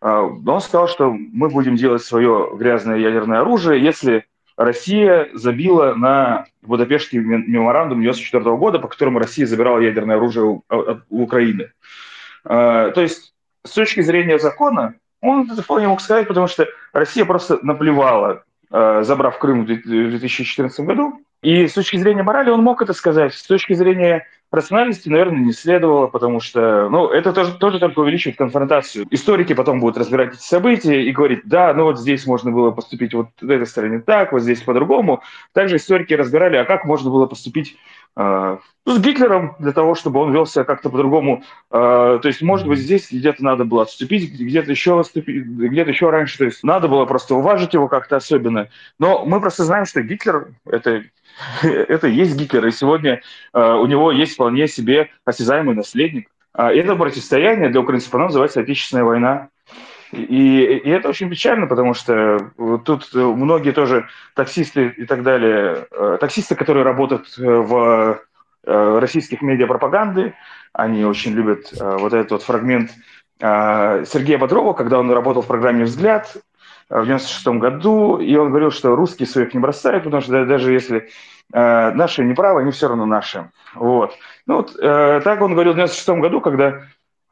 а, 0.00 0.22
он 0.22 0.60
сказал, 0.60 0.88
что 0.88 1.10
мы 1.10 1.48
будем 1.48 1.76
делать 1.76 2.02
свое 2.02 2.50
грязное 2.54 2.98
ядерное 2.98 3.40
оружие, 3.40 3.82
если 3.82 4.26
Россия 4.56 5.28
забила 5.34 5.94
на 5.94 6.46
Будапештский 6.62 7.18
меморандум 7.18 7.98
1994 7.98 8.56
года, 8.56 8.78
по 8.78 8.88
которому 8.88 9.18
Россия 9.18 9.46
забирала 9.46 9.78
ядерное 9.80 10.16
оружие 10.16 10.44
у, 10.44 10.64
у 11.10 11.22
Украины. 11.22 11.72
То 12.44 12.94
есть, 12.96 13.34
с 13.64 13.72
точки 13.72 14.00
зрения 14.00 14.38
закона, 14.38 14.94
он 15.20 15.50
это 15.50 15.62
вполне 15.62 15.88
мог 15.88 16.00
сказать, 16.00 16.28
потому 16.28 16.46
что 16.46 16.66
Россия 16.94 17.26
просто 17.26 17.58
наплевала, 17.62 18.44
забрав 18.70 19.38
Крым 19.38 19.64
в 19.64 19.66
2014 19.66 20.80
году. 20.86 21.20
И 21.42 21.66
с 21.66 21.74
точки 21.74 21.96
зрения 21.96 22.22
морали 22.22 22.50
он 22.50 22.62
мог 22.62 22.80
это 22.80 22.92
сказать. 22.94 23.34
С 23.34 23.42
точки 23.42 23.74
зрения 23.74 24.26
Рациональности, 24.56 25.08
наверное, 25.08 25.44
не 25.44 25.52
следовало, 25.52 26.06
потому 26.06 26.40
что, 26.40 26.88
ну, 26.88 27.08
это 27.08 27.32
тоже, 27.32 27.54
тоже 27.54 27.78
только 27.78 28.00
увеличивает 28.00 28.38
конфронтацию. 28.38 29.06
Историки 29.10 29.52
потом 29.52 29.80
будут 29.80 29.98
разбирать 29.98 30.34
эти 30.34 30.42
события 30.42 31.02
и 31.02 31.12
говорить, 31.12 31.42
да, 31.44 31.72
ну 31.74 31.84
вот 31.84 31.98
здесь 31.98 32.26
можно 32.26 32.50
было 32.50 32.70
поступить 32.70 33.14
вот 33.14 33.28
в 33.40 33.50
этой 33.50 33.66
стороне 33.66 34.00
так, 34.00 34.32
вот 34.32 34.42
здесь 34.42 34.62
по-другому. 34.62 35.22
Также 35.52 35.76
историки 35.76 36.14
разбирали, 36.14 36.56
а 36.56 36.64
как 36.64 36.84
можно 36.84 37.10
было 37.10 37.26
поступить 37.26 37.76
э, 38.16 38.56
ну, 38.86 38.92
с 38.92 38.98
Гитлером 39.00 39.56
для 39.58 39.72
того, 39.72 39.94
чтобы 39.94 40.20
он 40.20 40.32
вел 40.32 40.46
себя 40.46 40.64
как-то 40.64 40.90
по-другому. 40.90 41.42
Э, 41.70 42.18
то 42.20 42.28
есть, 42.28 42.42
может 42.42 42.66
быть, 42.66 42.78
здесь 42.78 43.10
где-то 43.10 43.44
надо 43.44 43.64
было 43.64 43.82
отступить, 43.82 44.32
где-то 44.32 44.70
еще 44.70 44.98
отступить, 44.98 45.44
где-то 45.44 45.90
еще 45.90 46.10
раньше. 46.10 46.38
То 46.38 46.44
есть, 46.44 46.64
надо 46.64 46.88
было 46.88 47.04
просто 47.04 47.34
уважить 47.34 47.74
его 47.74 47.88
как-то 47.88 48.16
особенно. 48.16 48.68
Но 48.98 49.24
мы 49.24 49.40
просто 49.40 49.64
знаем, 49.64 49.86
что 49.86 50.02
Гитлер— 50.02 50.48
это 50.66 51.02
это 51.62 52.06
есть 52.06 52.36
Гитлер, 52.36 52.66
и 52.66 52.70
сегодня 52.70 53.20
э, 53.52 53.72
у 53.72 53.86
него 53.86 54.12
есть 54.12 54.36
вполне 54.46 54.68
себе 54.68 55.10
осязаемый 55.24 55.74
наследник. 55.74 56.28
А 56.52 56.72
это 56.72 56.94
противостояние 56.94 57.68
для 57.68 57.80
украинцев, 57.80 58.14
оно 58.14 58.26
называется 58.26 58.60
Отечественная 58.60 59.04
война. 59.04 59.48
И, 60.12 60.62
и 60.62 60.88
это 60.88 61.08
очень 61.08 61.28
печально, 61.28 61.66
потому 61.66 61.92
что 61.92 62.52
тут 62.84 63.12
многие 63.12 63.72
тоже 63.72 64.06
таксисты 64.34 64.94
и 64.96 65.04
так 65.04 65.24
далее, 65.24 65.88
э, 65.90 66.18
таксисты, 66.20 66.54
которые 66.54 66.84
работают 66.84 67.36
в 67.36 68.20
э, 68.64 68.98
российских 69.00 69.42
медиапропаганды, 69.42 70.34
они 70.72 71.04
очень 71.04 71.32
любят 71.32 71.72
вот 71.72 72.12
этот 72.12 72.30
вот 72.30 72.42
фрагмент 72.42 72.92
Сергея 73.40 74.38
Бодрова, 74.38 74.74
когда 74.74 75.00
он 75.00 75.10
работал 75.10 75.42
в 75.42 75.46
программе 75.46 75.84
«Взгляд», 75.84 76.36
в 76.88 77.04
96 77.04 77.46
году, 77.58 78.18
и 78.18 78.36
он 78.36 78.50
говорил, 78.50 78.70
что 78.70 78.94
русские 78.94 79.26
своих 79.26 79.54
не 79.54 79.60
бросают, 79.60 80.04
потому 80.04 80.22
что 80.22 80.46
даже 80.46 80.72
если 80.72 81.08
э, 81.52 81.90
наши 81.92 82.24
неправы, 82.24 82.60
они 82.60 82.70
все 82.70 82.88
равно 82.88 83.06
наши. 83.06 83.50
Вот. 83.74 84.14
Ну, 84.46 84.56
вот 84.56 84.76
э, 84.80 85.20
так 85.22 85.40
он 85.40 85.52
говорил 85.52 85.72
в 85.72 85.76
96 85.76 86.08
году, 86.20 86.40
когда 86.40 86.82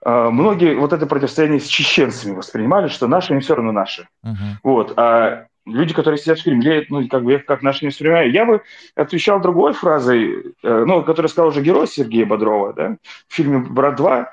э, 0.04 0.28
многие 0.30 0.74
вот 0.74 0.92
это 0.92 1.06
противостояние 1.06 1.60
с 1.60 1.66
чеченцами 1.66 2.34
воспринимали, 2.34 2.88
что 2.88 3.06
наши, 3.06 3.32
они 3.32 3.40
все 3.40 3.54
равно 3.54 3.72
наши. 3.72 4.08
Uh-huh. 4.24 4.34
Вот. 4.62 4.94
А 4.98 5.46
люди, 5.66 5.94
которые 5.94 6.18
сидят 6.18 6.38
в 6.38 6.44
Кремле, 6.44 6.86
ну, 6.88 7.06
как 7.08 7.24
бы 7.24 7.32
я 7.32 7.38
как 7.38 7.62
наши 7.62 7.84
не 7.84 7.90
воспринимаю. 7.90 8.30
Я 8.30 8.44
бы 8.44 8.62
отвечал 8.94 9.40
другой 9.40 9.72
фразой, 9.72 10.54
э, 10.62 10.84
ну, 10.86 11.02
которую 11.02 11.28
сказал 11.28 11.48
уже 11.48 11.62
герой 11.62 11.86
Сергея 11.86 12.26
Бодрова, 12.26 12.72
да, 12.72 12.96
в 13.28 13.34
фильме 13.34 13.58
«Брат 13.58 13.98
2». 13.98 14.26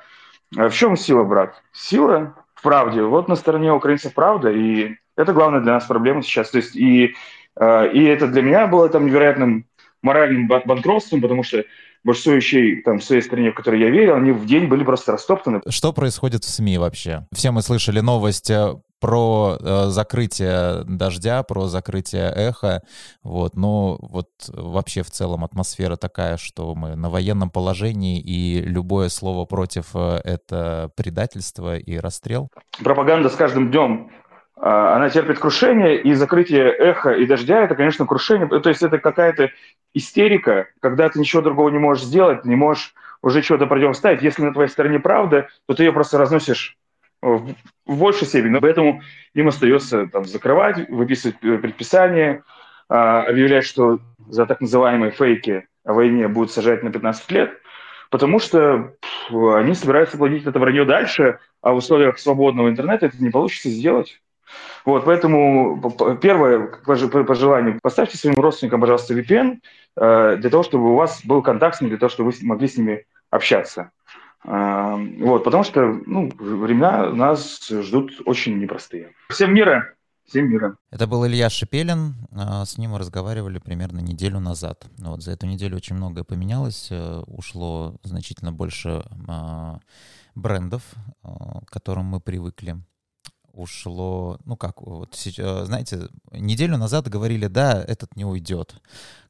В 0.52 0.72
чем 0.72 0.98
сила, 0.98 1.24
брат? 1.24 1.63
Сила 1.72 2.36
в 2.56 2.62
правде. 2.62 3.02
Вот 3.04 3.30
на 3.30 3.36
стороне 3.36 3.72
украинцев 3.72 4.13
правда, 4.13 4.52
и 4.52 4.98
это 5.15 5.34
главная 5.34 5.62
для 5.62 5.74
нас 5.74 5.86
проблема 5.86 6.22
сейчас. 6.22 6.52
То 6.52 6.58
есть 6.58 6.76
и, 6.76 7.15
э, 7.60 7.91
и 7.91 8.04
это 8.04 8.28
для 8.28 8.41
меня 8.41 8.67
было 8.67 8.89
там 8.89 9.06
невероятным 9.06 9.65
моральным 10.02 10.48
банкротством, 10.48 11.22
потому 11.22 11.44
что 11.44 11.64
большинство 12.04 12.34
вещей 12.34 12.82
там, 12.82 13.00
в 13.00 13.04
своей 13.04 13.22
стране, 13.22 13.52
в 13.52 13.56
которой 13.56 13.80
я 13.80 13.90
верил, 13.90 14.16
они 14.16 14.32
в 14.32 14.46
день 14.46 14.68
были 14.68 14.84
просто 14.84 15.12
растоптаны. 15.12 15.62
Что 15.70 15.94
происходит 15.94 16.44
в 16.44 16.50
СМИ 16.50 16.78
вообще? 16.78 17.28
Все 17.34 17.52
мы 17.52 17.62
слышали 17.62 18.00
новость 18.00 18.50
э, 18.50 18.76
про 19.00 19.58
э, 19.60 19.86
закрытие 19.88 20.84
дождя, 20.86 21.44
про 21.44 21.68
закрытие 21.68 22.32
эхо, 22.36 22.82
вот, 23.24 23.56
но 23.56 23.98
вот 24.02 24.30
вообще 24.48 25.04
в 25.04 25.12
целом 25.12 25.44
атмосфера 25.44 25.96
такая, 25.96 26.38
что 26.38 26.76
мы 26.76 26.96
на 26.96 27.10
военном 27.10 27.50
положении, 27.50 28.20
и 28.20 28.62
любое 28.62 29.10
слово 29.10 29.46
против 29.46 29.88
э,— 29.94 30.22
это 30.24 30.92
предательство 30.96 31.78
и 31.78 31.98
расстрел. 31.98 32.50
Пропаганда 32.84 33.30
с 33.30 33.36
каждым 33.36 33.72
днем 33.72 34.12
она 34.63 35.10
терпит 35.10 35.39
крушение, 35.39 36.00
и 36.00 36.13
закрытие 36.13 36.71
эха 36.71 37.12
и 37.12 37.26
дождя– 37.26 37.63
это, 37.63 37.76
конечно, 37.76 38.06
крушение. 38.06 38.47
То 38.47 38.69
есть 38.69 38.84
это 38.84 39.00
какая-то 39.00 39.50
истерика, 39.93 40.67
когда 40.80 41.10
ты 41.10 41.19
ничего 41.19 41.41
другого 41.41 41.69
не 41.69 41.80
можешь 41.80 42.04
сделать, 42.04 42.45
не 42.45 42.56
можешь 42.56 42.93
уже 43.24 43.41
чего-то 43.41 43.65
противоставить. 43.65 44.21
Если 44.21 44.43
на 44.43 44.54
твоей 44.54 44.69
стороне 44.69 45.00
правда, 45.00 45.47
то 45.67 45.74
ты 45.74 45.84
ее 45.84 45.91
просто 45.91 46.17
разносишь 46.19 46.78
в 47.21 47.56
большей 47.86 48.28
степени. 48.28 48.58
Поэтому 48.60 49.02
им 49.34 49.47
остается 49.47 50.08
там, 50.08 50.26
закрывать, 50.26 50.89
выписывать 50.89 51.38
э, 51.43 51.58
предписания, 51.58 52.43
а, 52.89 53.24
объявлять, 53.24 53.65
что 53.65 54.00
за 54.28 54.45
так 54.45 54.62
называемые 54.62 55.12
фейки 55.12 55.67
о 55.86 55.93
войне 55.93 56.28
будут 56.28 56.52
сажать 56.52 56.84
на 56.84 56.91
15 56.91 57.32
лет, 57.32 57.54
потому 58.10 58.39
что 58.39 58.95
они 59.30 59.74
собираются 59.76 60.17
плодить 60.17 60.45
это 60.45 60.60
вранье 60.60 60.86
дальше, 60.86 61.39
а 61.62 61.71
в 61.71 61.78
условиях 61.78 62.19
свободного 62.19 62.69
интернета 62.69 63.06
это 63.08 63.24
не 63.24 63.30
получится 63.30 63.69
сделать. 63.69 64.21
Вот, 64.86 65.06
поэтому 65.06 65.80
первое 66.22 66.68
пожелание, 66.88 67.80
поставьте 67.82 68.18
своим 68.18 68.36
родственникам, 68.36 68.82
пожалуйста, 68.82 69.14
VPN, 69.14 69.60
э, 69.98 70.38
для 70.38 70.50
того, 70.50 70.64
чтобы 70.64 70.92
у 70.92 70.96
вас 70.96 71.24
был 71.24 71.42
контакт 71.42 71.78
с 71.78 71.82
ними, 71.82 71.92
для 71.92 72.00
того, 72.00 72.10
чтобы 72.10 72.32
вы 72.32 72.38
могли 72.42 72.68
с 72.68 72.78
ними 72.78 73.06
общаться. 73.30 73.92
Э, 74.44 74.96
вот, 75.20 75.44
потому 75.44 75.64
что 75.64 75.82
ну, 76.06 76.32
времена 76.40 77.10
нас 77.12 77.68
ждут 77.70 78.22
очень 78.26 78.60
непростые. 78.60 79.14
Всем 79.30 79.54
мира! 79.54 79.94
Всем 80.28 80.50
мира. 80.50 80.78
Это 80.92 81.08
был 81.08 81.28
Илья 81.28 81.50
Шепелин. 81.50 82.16
Э, 82.32 82.64
с 82.66 82.78
ним 82.78 82.92
мы 82.92 83.00
разговаривали 83.00 83.60
примерно 83.60 84.00
неделю 84.00 84.40
назад. 84.40 84.86
Вот 84.98 85.22
за 85.22 85.32
эту 85.32 85.46
неделю 85.46 85.76
очень 85.76 85.96
многое 85.96 86.24
поменялось. 86.24 86.90
Ушло 87.28 87.96
значительно 88.04 88.52
больше 88.52 89.04
брендов, 90.34 90.84
к 91.22 91.70
которым 91.70 92.06
мы 92.06 92.22
привыкли 92.22 92.78
ушло, 93.54 94.40
ну 94.46 94.56
как, 94.56 94.82
вот 94.82 95.16
сейчас, 95.16 95.68
знаете, 95.68 96.10
неделю 96.32 96.78
назад 96.78 97.08
говорили, 97.08 97.48
да, 97.48 97.84
этот 97.84 98.16
не 98.16 98.26
уйдет. 98.26 98.76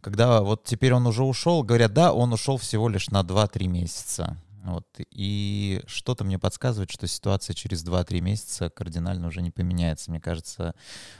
Когда 0.02 0.42
вот 0.42 0.64
теперь 0.64 0.94
он 0.94 1.08
уже 1.08 1.24
ушел, 1.24 1.64
говорят, 1.64 1.94
да, 1.94 2.14
он 2.14 2.34
ушел 2.34 2.58
всего 2.58 2.90
лишь 2.90 3.10
на 3.10 3.22
2-3 3.22 3.68
месяца. 3.68 4.38
Вот. 4.64 4.86
И 5.10 5.82
что-то 5.88 6.24
мне 6.24 6.38
подсказывает, 6.38 6.92
что 6.92 7.08
ситуация 7.08 7.54
через 7.54 7.84
2-3 7.84 8.22
месяца 8.22 8.70
кардинально 8.70 9.28
уже 9.28 9.42
не 9.42 9.52
поменяется. 9.52 10.12
Мне 10.12 10.20
кажется, 10.20 10.76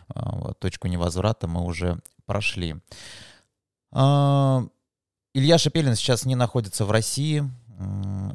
а, 0.10 0.54
точку 0.54 0.88
невозврата 0.88 1.48
мы 1.48 1.64
уже 1.64 2.00
прошли. 2.26 2.76
А, 3.92 4.64
Илья 5.34 5.58
Шапелин 5.58 5.96
сейчас 5.96 6.26
не 6.26 6.36
находится 6.36 6.86
в 6.86 6.92
России 6.92 7.50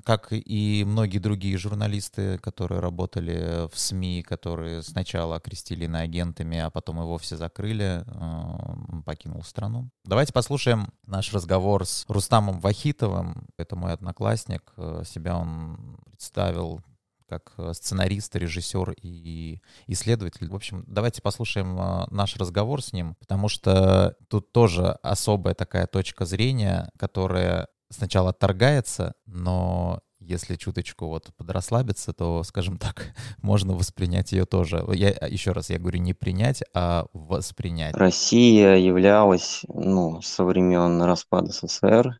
как 0.04 0.28
и 0.30 0.84
многие 0.86 1.18
другие 1.18 1.56
журналисты, 1.58 2.38
которые 2.38 2.80
работали 2.80 3.68
в 3.72 3.78
СМИ, 3.78 4.22
которые 4.22 4.82
сначала 4.82 5.36
окрестили 5.36 5.84
иноагентами, 5.84 6.58
а 6.58 6.70
потом 6.70 7.00
и 7.00 7.04
вовсе 7.04 7.36
закрыли, 7.36 8.04
э, 8.06 9.02
покинул 9.04 9.42
страну. 9.42 9.90
Давайте 10.04 10.32
послушаем 10.32 10.92
наш 11.06 11.32
разговор 11.32 11.86
с 11.86 12.04
Рустамом 12.08 12.60
Вахитовым. 12.60 13.48
Это 13.56 13.76
мой 13.76 13.92
одноклассник. 13.92 14.72
Э, 14.76 15.02
себя 15.04 15.36
он 15.36 15.98
представил 16.10 16.80
как 17.28 17.54
сценарист, 17.72 18.36
режиссер 18.36 18.94
и 19.02 19.60
исследователь. 19.88 20.48
В 20.48 20.54
общем, 20.54 20.84
давайте 20.86 21.22
послушаем 21.22 21.78
э, 21.78 22.06
наш 22.10 22.36
разговор 22.36 22.82
с 22.82 22.92
ним, 22.92 23.16
потому 23.16 23.48
что 23.48 24.14
тут 24.28 24.52
тоже 24.52 24.92
особая 25.02 25.54
такая 25.54 25.86
точка 25.86 26.24
зрения, 26.24 26.90
которая 26.96 27.68
сначала 27.90 28.30
отторгается, 28.30 29.14
но 29.26 30.00
если 30.18 30.56
чуточку 30.56 31.06
вот 31.06 31.30
подрасслабиться, 31.36 32.12
то, 32.12 32.42
скажем 32.42 32.78
так, 32.78 33.14
можно 33.42 33.74
воспринять 33.74 34.32
ее 34.32 34.44
тоже. 34.44 34.84
Я 34.92 35.10
еще 35.28 35.52
раз, 35.52 35.70
я 35.70 35.78
говорю, 35.78 36.00
не 36.00 36.14
принять, 36.14 36.62
а 36.74 37.06
воспринять. 37.12 37.94
Россия 37.94 38.76
являлась, 38.76 39.62
ну, 39.68 40.20
со 40.22 40.44
времен 40.44 41.00
распада 41.02 41.52
СССР, 41.52 42.18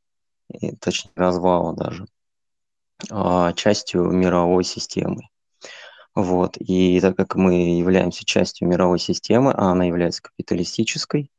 и, 0.52 0.76
точнее, 0.76 1.12
развала 1.16 1.74
даже, 1.74 2.06
а, 3.10 3.52
частью 3.52 4.04
мировой 4.10 4.64
системы. 4.64 5.28
Вот. 6.14 6.56
И 6.58 6.98
так 7.00 7.16
как 7.16 7.34
мы 7.34 7.76
являемся 7.76 8.24
частью 8.24 8.68
мировой 8.68 8.98
системы, 8.98 9.52
а 9.52 9.72
она 9.72 9.84
является 9.84 10.22
капиталистической, 10.22 11.30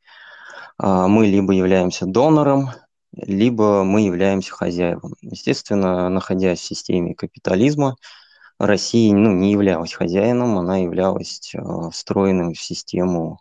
а, 0.77 1.07
мы 1.07 1.27
либо 1.27 1.53
являемся 1.53 2.05
донором, 2.05 2.69
либо 3.25 3.83
мы 3.83 4.01
являемся 4.01 4.53
хозяевами. 4.53 5.15
Естественно, 5.21 6.09
находясь 6.09 6.59
в 6.59 6.65
системе 6.65 7.15
капитализма, 7.15 7.95
Россия 8.59 9.13
ну, 9.13 9.31
не 9.33 9.51
являлась 9.51 9.93
хозяином, 9.93 10.57
она 10.57 10.77
являлась 10.77 11.53
э, 11.53 11.59
встроенным 11.91 12.53
в 12.53 12.61
систему 12.61 13.39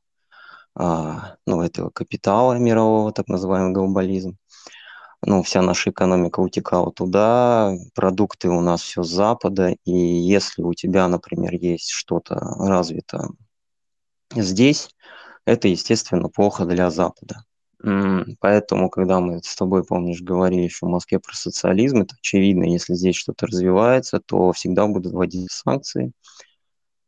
э, 0.79 1.13
ну, 1.47 1.63
этого 1.63 1.91
капитала 1.91 2.55
мирового, 2.55 3.13
так 3.13 3.29
называемый 3.29 3.73
глобализм. 3.73 4.37
Ну, 5.23 5.43
вся 5.43 5.63
наша 5.63 5.91
экономика 5.91 6.41
утекала 6.41 6.93
туда, 6.93 7.75
продукты 7.95 8.49
у 8.49 8.61
нас 8.61 8.83
все 8.83 9.03
с 9.03 9.09
Запада, 9.09 9.75
и 9.85 9.93
если 9.93 10.63
у 10.63 10.75
тебя, 10.75 11.09
например, 11.09 11.55
есть 11.55 11.91
что-то 11.91 12.37
развито 12.59 13.31
здесь, 14.35 14.91
это, 15.47 15.69
естественно, 15.69 16.29
плохо 16.29 16.67
для 16.67 16.91
Запада. 16.91 17.45
Поэтому, 18.41 18.91
когда 18.91 19.21
мы 19.21 19.41
с 19.43 19.55
тобой, 19.55 19.85
помнишь, 19.85 20.21
говорили 20.21 20.63
еще 20.63 20.87
в 20.87 20.89
Москве 20.89 21.21
про 21.21 21.35
социализм, 21.35 22.03
это 22.03 22.17
очевидно, 22.19 22.65
если 22.65 22.95
здесь 22.95 23.15
что-то 23.15 23.47
развивается, 23.47 24.19
то 24.19 24.51
всегда 24.53 24.87
будут 24.87 25.13
вводить 25.13 25.53
санкции. 25.53 26.13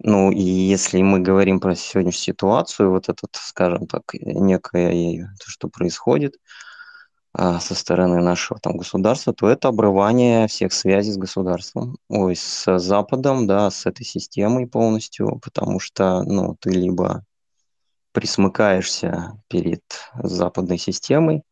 Ну 0.00 0.30
и 0.30 0.40
если 0.40 1.02
мы 1.02 1.18
говорим 1.18 1.58
про 1.58 1.74
сегодняшнюю 1.74 2.34
ситуацию, 2.34 2.90
вот 2.90 3.08
этот, 3.08 3.30
скажем 3.32 3.88
так, 3.88 4.02
некое, 4.14 5.34
то, 5.40 5.50
что 5.50 5.68
происходит 5.68 6.36
а, 7.32 7.58
со 7.58 7.74
стороны 7.74 8.20
нашего 8.22 8.60
там 8.60 8.76
государства, 8.76 9.32
то 9.32 9.48
это 9.48 9.68
обрывание 9.68 10.46
всех 10.46 10.72
связей 10.72 11.10
с 11.10 11.16
государством, 11.16 11.96
ой, 12.08 12.36
с 12.36 12.78
Западом, 12.78 13.48
да, 13.48 13.70
с 13.70 13.86
этой 13.86 14.04
системой 14.04 14.68
полностью, 14.68 15.40
потому 15.42 15.80
что, 15.80 16.22
ну, 16.22 16.56
ты 16.60 16.70
либо 16.70 17.24
присмыкаешься 18.12 19.40
перед 19.49 19.83
западной 20.14 20.79
системой, 20.79 21.42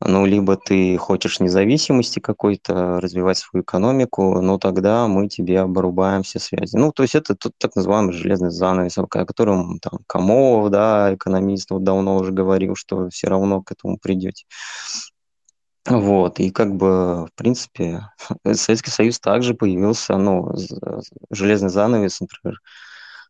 ну, 0.00 0.26
либо 0.26 0.56
ты 0.58 0.98
хочешь 0.98 1.40
независимости 1.40 2.20
какой-то, 2.20 3.00
развивать 3.00 3.38
свою 3.38 3.62
экономику, 3.62 4.42
ну, 4.42 4.58
тогда 4.58 5.08
мы 5.08 5.28
тебе 5.28 5.60
обрубаем 5.60 6.22
все 6.22 6.38
связи. 6.38 6.76
Ну, 6.76 6.92
то 6.92 7.02
есть 7.02 7.14
это 7.14 7.34
тут 7.34 7.54
так 7.58 7.74
называемый 7.76 8.12
железный 8.12 8.50
занавес, 8.50 8.98
о 8.98 9.06
котором 9.06 9.78
там 9.78 10.00
Камолов, 10.06 10.70
да, 10.70 11.14
экономист, 11.14 11.70
вот 11.70 11.82
давно 11.82 12.16
уже 12.16 12.32
говорил, 12.32 12.74
что 12.76 13.08
все 13.08 13.28
равно 13.28 13.62
к 13.62 13.72
этому 13.72 13.98
придете. 13.98 14.44
Вот, 15.88 16.40
и 16.40 16.50
как 16.50 16.74
бы, 16.76 17.26
в 17.26 17.30
принципе, 17.34 18.02
Советский 18.52 18.90
Союз 18.90 19.18
также 19.18 19.54
появился, 19.54 20.18
ну, 20.18 20.52
железный 21.30 21.70
занавес, 21.70 22.20
например, 22.20 22.60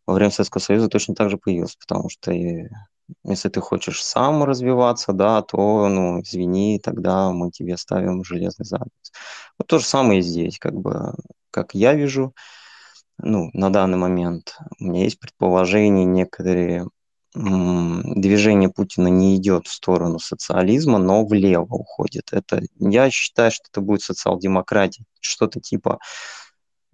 во 0.06 0.14
время 0.14 0.30
Советского 0.30 0.60
Союза 0.60 0.88
точно 0.88 1.14
так 1.14 1.30
же 1.30 1.38
появился, 1.38 1.76
потому 1.78 2.08
что 2.08 2.32
и, 2.32 2.68
если 3.24 3.48
ты 3.48 3.60
хочешь 3.60 4.02
сам 4.04 4.44
развиваться, 4.44 5.12
да, 5.12 5.42
то, 5.42 5.88
ну, 5.88 6.20
извини, 6.20 6.80
тогда 6.82 7.32
мы 7.32 7.50
тебе 7.50 7.76
ставим 7.76 8.24
железный 8.24 8.64
занавес. 8.64 9.12
Вот 9.58 9.66
то 9.66 9.78
же 9.78 9.84
самое 9.84 10.20
и 10.20 10.22
здесь, 10.22 10.58
как 10.58 10.74
бы, 10.74 11.14
как 11.50 11.74
я 11.74 11.94
вижу, 11.94 12.34
ну, 13.18 13.50
на 13.52 13.70
данный 13.70 13.98
момент 13.98 14.58
у 14.78 14.84
меня 14.84 15.04
есть 15.04 15.18
предположение, 15.18 16.04
некоторые 16.04 16.86
движение 17.34 18.70
Путина 18.70 19.08
не 19.08 19.36
идет 19.36 19.66
в 19.66 19.72
сторону 19.72 20.18
социализма, 20.18 20.98
но 20.98 21.26
влево 21.26 21.74
уходит. 21.74 22.32
Это, 22.32 22.62
я 22.78 23.10
считаю, 23.10 23.50
что 23.50 23.64
это 23.70 23.82
будет 23.82 24.00
социал-демократия, 24.00 25.04
что-то 25.20 25.60
типа 25.60 25.98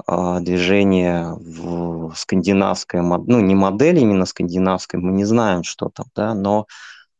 движение 0.06 1.34
в 1.34 2.14
скандинавской, 2.14 3.00
ну 3.00 3.40
не 3.40 3.54
модель 3.54 3.98
именно 3.98 4.26
скандинавской, 4.26 5.00
мы 5.00 5.12
не 5.12 5.24
знаем, 5.24 5.62
что 5.62 5.88
там, 5.88 6.06
да, 6.14 6.34
но, 6.34 6.66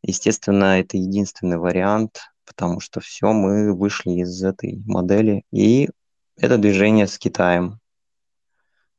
естественно, 0.01 0.79
это 0.79 0.97
единственный 0.97 1.57
вариант, 1.57 2.21
потому 2.45 2.79
что 2.79 2.99
все, 2.99 3.31
мы 3.33 3.73
вышли 3.73 4.11
из 4.11 4.43
этой 4.43 4.81
модели, 4.85 5.43
и 5.51 5.89
это 6.37 6.57
движение 6.57 7.07
с 7.07 7.17
Китаем, 7.17 7.79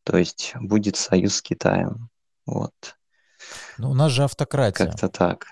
то 0.05 0.17
есть 0.17 0.55
будет 0.61 0.97
союз 0.97 1.37
с 1.37 1.43
Китаем, 1.43 2.09
вот. 2.47 2.73
Ну, 3.79 3.91
у 3.91 3.95
нас 3.95 4.13
же 4.13 4.25
автократия. 4.25 4.87
Как-то 4.87 5.09
так. 5.09 5.47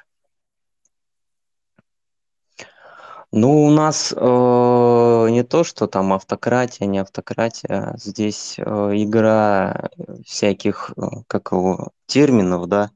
Ну, 3.35 3.65
у 3.65 3.71
нас 3.71 4.13
э, 4.15 5.27
не 5.31 5.43
то, 5.43 5.65
что 5.65 5.87
там 5.87 6.13
автократия, 6.13 6.87
не 6.87 6.99
автократия, 6.99 7.95
здесь 7.97 8.57
э, 8.59 8.63
игра 8.63 9.89
всяких, 10.27 10.93
э, 10.99 11.01
как 11.29 11.53
его, 11.53 11.93
терминов, 12.05 12.69
да, 12.69 12.91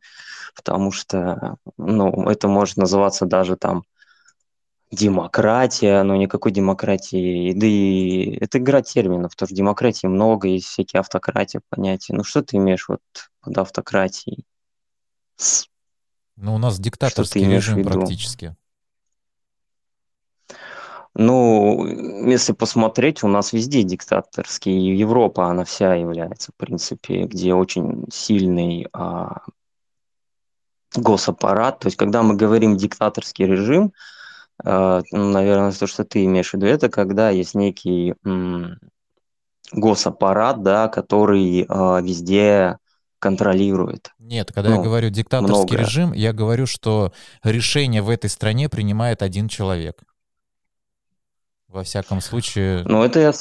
потому 0.55 0.93
что, 0.93 1.57
ну, 1.79 2.29
это 2.29 2.49
может 2.49 2.77
называться 2.77 3.25
даже 3.25 3.57
там 3.57 3.85
демократия, 4.91 6.03
но 6.03 6.17
никакой 6.17 6.53
демократии, 6.53 7.55
да 7.55 7.67
и 7.67 8.37
это 8.39 8.59
игра 8.59 8.83
терминов, 8.83 9.33
потому 9.33 9.49
что 9.49 9.57
демократии 9.57 10.07
много, 10.07 10.49
есть 10.49 10.67
всякие 10.67 11.01
автократии, 11.01 11.61
понятия. 11.71 12.13
Ну, 12.13 12.25
что 12.25 12.43
ты 12.43 12.59
имеешь 12.59 12.91
вот 12.91 13.01
под 13.41 13.57
автократией? 13.57 14.45
Ну, 16.37 16.55
у 16.55 16.59
нас 16.59 16.79
диктаторский 16.79 17.51
режим 17.51 17.83
практически. 17.83 18.55
Ну, 21.19 21.87
если 22.29 22.53
посмотреть, 22.53 23.23
у 23.23 23.29
нас 23.29 23.55
везде 23.55 23.83
диктаторские. 23.83 24.99
Европа, 24.99 25.47
она 25.47 25.65
вся 25.65 25.95
является, 25.95 26.53
в 26.53 26.57
принципе, 26.57 27.23
где 27.23 27.55
очень 27.55 28.05
сильный 28.13 28.87
а, 28.93 29.41
госаппарат. 30.95 31.79
То 31.79 31.87
есть, 31.87 31.97
когда 31.97 32.23
мы 32.23 32.37
говорим 32.37 32.77
диктаторский 32.77 33.47
режим, 33.47 33.95
а, 34.63 35.01
ну, 35.11 35.31
наверное, 35.31 35.73
то, 35.73 35.87
что 35.87 36.05
ты 36.05 36.23
имеешь 36.27 36.51
в 36.51 36.55
виду, 36.55 36.67
это 36.67 36.91
когда 36.91 37.31
есть 37.31 37.55
некий 37.55 38.15
м, 38.23 38.79
госаппарат, 39.73 40.63
да, 40.63 40.89
который 40.89 41.65
а, 41.67 41.99
везде 42.03 42.77
контролирует. 43.21 44.13
Нет, 44.19 44.53
когда 44.53 44.69
ну, 44.69 44.77
я 44.77 44.83
говорю 44.83 45.09
диктаторский 45.09 45.55
много. 45.55 45.77
режим, 45.79 46.13
я 46.13 46.35
говорю, 46.35 46.67
что 46.67 47.15
решение 47.43 48.03
в 48.03 48.11
этой 48.11 48.29
стране 48.29 48.69
принимает 48.69 49.23
один 49.23 49.49
человек. 49.49 50.03
Во 51.69 51.83
всяком 51.83 52.21
случае... 52.21 52.83
Ну, 52.85 53.03
это 53.03 53.21
я... 53.21 53.33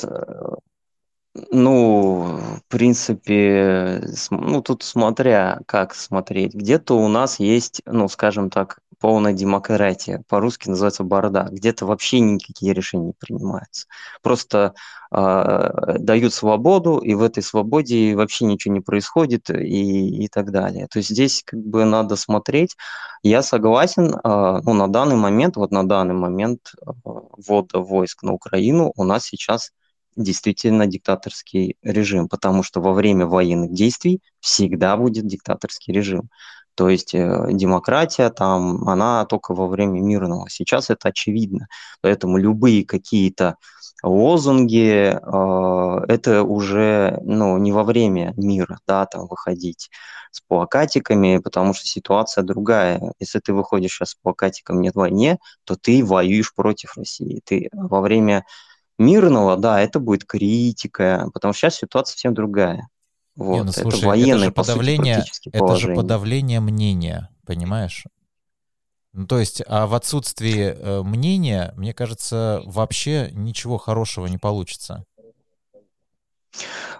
Ну, 1.51 2.38
в 2.38 2.61
принципе, 2.69 4.01
ну, 4.29 4.61
тут 4.61 4.83
смотря 4.83 5.59
как 5.65 5.93
смотреть. 5.93 6.53
Где-то 6.53 6.97
у 6.97 7.09
нас 7.09 7.39
есть, 7.39 7.81
ну, 7.85 8.07
скажем 8.07 8.49
так, 8.49 8.79
полная 8.99 9.33
демократия. 9.33 10.23
По-русски 10.27 10.69
называется 10.69 11.03
бардак. 11.03 11.51
Где-то 11.51 11.85
вообще 11.85 12.19
никакие 12.19 12.73
решения 12.73 13.07
не 13.07 13.13
принимаются. 13.13 13.88
Просто 14.21 14.73
э, 15.11 15.97
дают 15.99 16.33
свободу, 16.33 16.97
и 16.97 17.13
в 17.13 17.21
этой 17.21 17.43
свободе 17.43 18.15
вообще 18.15 18.45
ничего 18.45 18.73
не 18.73 18.81
происходит 18.81 19.49
и, 19.49 20.23
и 20.23 20.27
так 20.27 20.51
далее. 20.51 20.88
То 20.88 20.99
есть 20.99 21.09
здесь 21.09 21.43
как 21.45 21.59
бы 21.59 21.85
надо 21.85 22.15
смотреть. 22.15 22.77
Я 23.23 23.43
согласен, 23.43 24.15
э, 24.15 24.61
ну, 24.63 24.73
на 24.73 24.88
данный 24.88 25.17
момент, 25.17 25.57
вот 25.57 25.71
на 25.71 25.88
данный 25.88 26.15
момент 26.15 26.73
э, 26.81 26.91
ввода 27.38 27.80
войск 27.80 28.24
на 28.24 28.34
Украину 28.34 28.91
у 28.95 29.04
нас 29.04 29.26
сейчас 29.26 29.71
действительно 30.15 30.86
диктаторский 30.88 31.78
режим, 31.82 32.30
потому 32.30 32.63
что 32.63 32.82
во 32.82 32.93
время 32.93 33.26
военных 33.26 33.74
действий 33.74 34.21
всегда 34.39 34.95
будет 34.98 35.28
диктаторский 35.28 35.93
режим. 35.93 36.30
То 36.76 36.89
есть 36.89 37.15
э, 37.15 37.48
демократия 37.52 38.30
там, 38.30 38.88
она 38.88 39.26
только 39.26 39.54
во 39.54 39.67
время 39.67 40.02
мирного. 40.02 40.50
Сейчас 40.50 40.89
это 40.89 41.10
очевидно. 41.10 41.67
Поэтому 42.02 42.38
любые 42.38 42.86
какие-то 42.86 43.56
лозунги, 44.05 45.11
э, 45.13 46.05
это 46.07 46.43
уже 46.43 47.19
ну, 47.23 47.57
не 47.57 47.71
во 47.71 47.83
время 47.83 48.33
мира, 48.37 48.79
да, 48.87 49.05
там 49.05 49.27
выходить 49.27 49.89
с 50.31 50.41
плакатиками, 50.41 51.37
потому 51.37 51.73
что 51.73 51.85
ситуация 51.87 52.43
другая. 52.43 53.13
Если 53.19 53.39
ты 53.39 53.53
выходишь 53.53 53.93
сейчас 53.93 54.11
с 54.11 54.15
плакатиком 54.15 54.81
«нет 54.81 54.95
войне», 54.95 55.39
то 55.63 55.75
ты 55.75 56.03
воюешь 56.03 56.53
против 56.53 56.97
России. 56.97 57.41
Ты 57.45 57.69
во 57.71 58.01
время 58.01 58.45
мирного, 58.97 59.57
да, 59.57 59.81
это 59.81 59.99
будет 59.99 60.25
критика, 60.25 61.29
потому 61.33 61.53
что 61.53 61.61
сейчас 61.61 61.75
ситуация 61.77 62.13
совсем 62.13 62.33
другая. 62.33 62.89
Вот, 63.35 63.55
Не, 63.55 63.63
ну, 63.63 63.71
слушай, 63.71 63.97
это 63.97 64.07
военное, 64.07 64.35
это 64.35 64.45
же 64.45 64.51
подавление, 64.51 65.21
сути, 65.21 65.49
это 65.51 65.75
же 65.75 65.93
подавление 65.93 66.59
мнения, 66.61 67.29
понимаешь? 67.45 68.05
Ну, 69.15 69.28
то 69.28 69.39
есть, 69.39 69.63
а 69.65 69.88
в 69.88 69.95
отсутствии 69.95 70.75
э, 70.75 71.01
мнения, 71.01 71.73
мне 71.78 71.93
кажется, 71.93 72.62
вообще 72.65 73.30
ничего 73.32 73.78
хорошего 73.78 74.25
не 74.28 74.38
получится. 74.38 75.06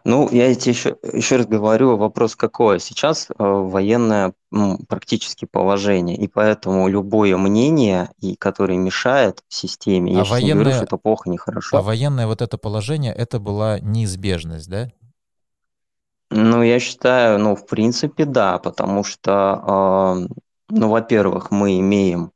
Ну, 0.06 0.30
я 0.32 0.54
тебе 0.56 0.72
еще, 0.72 0.98
еще 1.12 1.36
раз 1.36 1.46
говорю, 1.46 1.98
вопрос 1.98 2.38
какой. 2.38 2.80
Сейчас 2.80 3.28
э, 3.30 3.34
военное 3.38 4.34
ну, 4.50 4.78
практически 4.88 5.44
положение, 5.44 6.16
и 6.16 6.30
поэтому 6.30 6.88
любое 6.88 7.36
мнение, 7.36 8.12
и, 8.20 8.38
которое 8.38 8.78
мешает 8.78 9.44
системе, 9.50 10.14
а 10.14 10.16
я 10.20 10.24
военное, 10.24 10.48
не 10.48 10.54
говорю, 10.54 10.72
что 10.72 10.84
это 10.86 10.98
плохо, 10.98 11.30
нехорошо. 11.30 11.78
А 11.78 11.82
военное 11.82 12.28
вот 12.28 12.42
это 12.42 12.58
положение, 12.58 13.14
это 13.14 13.40
была 13.40 13.80
неизбежность, 13.82 14.70
да? 14.70 14.90
Ну, 16.32 16.64
я 16.64 16.80
считаю, 16.80 17.40
ну, 17.40 17.56
в 17.56 17.66
принципе, 17.66 18.24
да, 18.26 18.58
потому 18.58 19.04
что, 19.04 20.24
э, 20.30 20.34
ну, 20.70 20.90
во-первых, 20.90 21.52
мы 21.52 21.80
имеем 21.80 22.32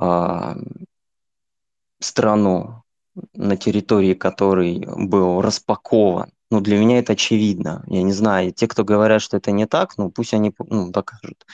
э, 0.00 0.54
страну, 2.00 2.82
на 3.34 3.56
территории 3.56 4.14
которой 4.14 4.86
был 4.86 5.40
распакован. 5.40 6.30
Ну, 6.50 6.60
для 6.60 6.78
меня 6.78 6.98
это 6.98 7.14
очевидно. 7.14 7.84
Я 7.86 8.02
не 8.02 8.12
знаю, 8.12 8.52
те, 8.52 8.68
кто 8.68 8.84
говорят, 8.84 9.22
что 9.22 9.36
это 9.36 9.50
не 9.52 9.66
так, 9.66 9.96
ну, 9.98 10.10
пусть 10.10 10.34
они 10.34 10.54
ну, 10.58 10.90
докажут. 10.90 11.46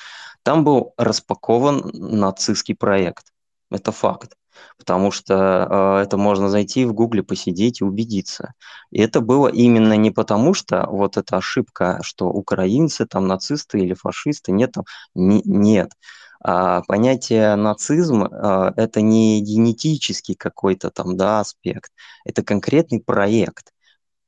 Там 0.43 0.65
был 0.65 0.95
распакован 0.97 1.91
нацистский 1.95 2.75
проект. 2.75 3.33
Это 3.71 3.93
факт 3.93 4.37
потому 4.79 5.11
что 5.11 5.99
э, 6.01 6.03
это 6.03 6.17
можно 6.17 6.49
зайти 6.49 6.85
в 6.85 6.93
Гугле, 6.93 7.23
посидеть 7.23 7.81
и 7.81 7.85
убедиться. 7.85 8.55
И 8.91 9.01
это 9.01 9.21
было 9.21 9.49
именно 9.49 9.97
не 9.97 10.11
потому, 10.11 10.55
что 10.55 10.87
вот 10.91 11.17
эта 11.17 11.37
ошибка, 11.37 11.99
что 12.03 12.29
украинцы 12.29 13.07
там 13.07 13.27
нацисты 13.27 13.81
или 13.81 13.95
фашисты, 13.95 14.53
нет, 14.53 14.73
там, 14.73 14.85
не, 15.15 15.43
нет. 15.45 15.93
А 16.45 16.83
понятие 16.83 17.55
нацизм 17.57 18.25
э, 18.25 18.73
это 18.77 19.01
не 19.01 19.41
генетический 19.41 20.35
какой-то 20.35 20.91
там 20.91 21.17
да, 21.17 21.41
аспект, 21.41 21.93
это 22.25 22.43
конкретный 22.43 23.01
проект. 23.01 23.73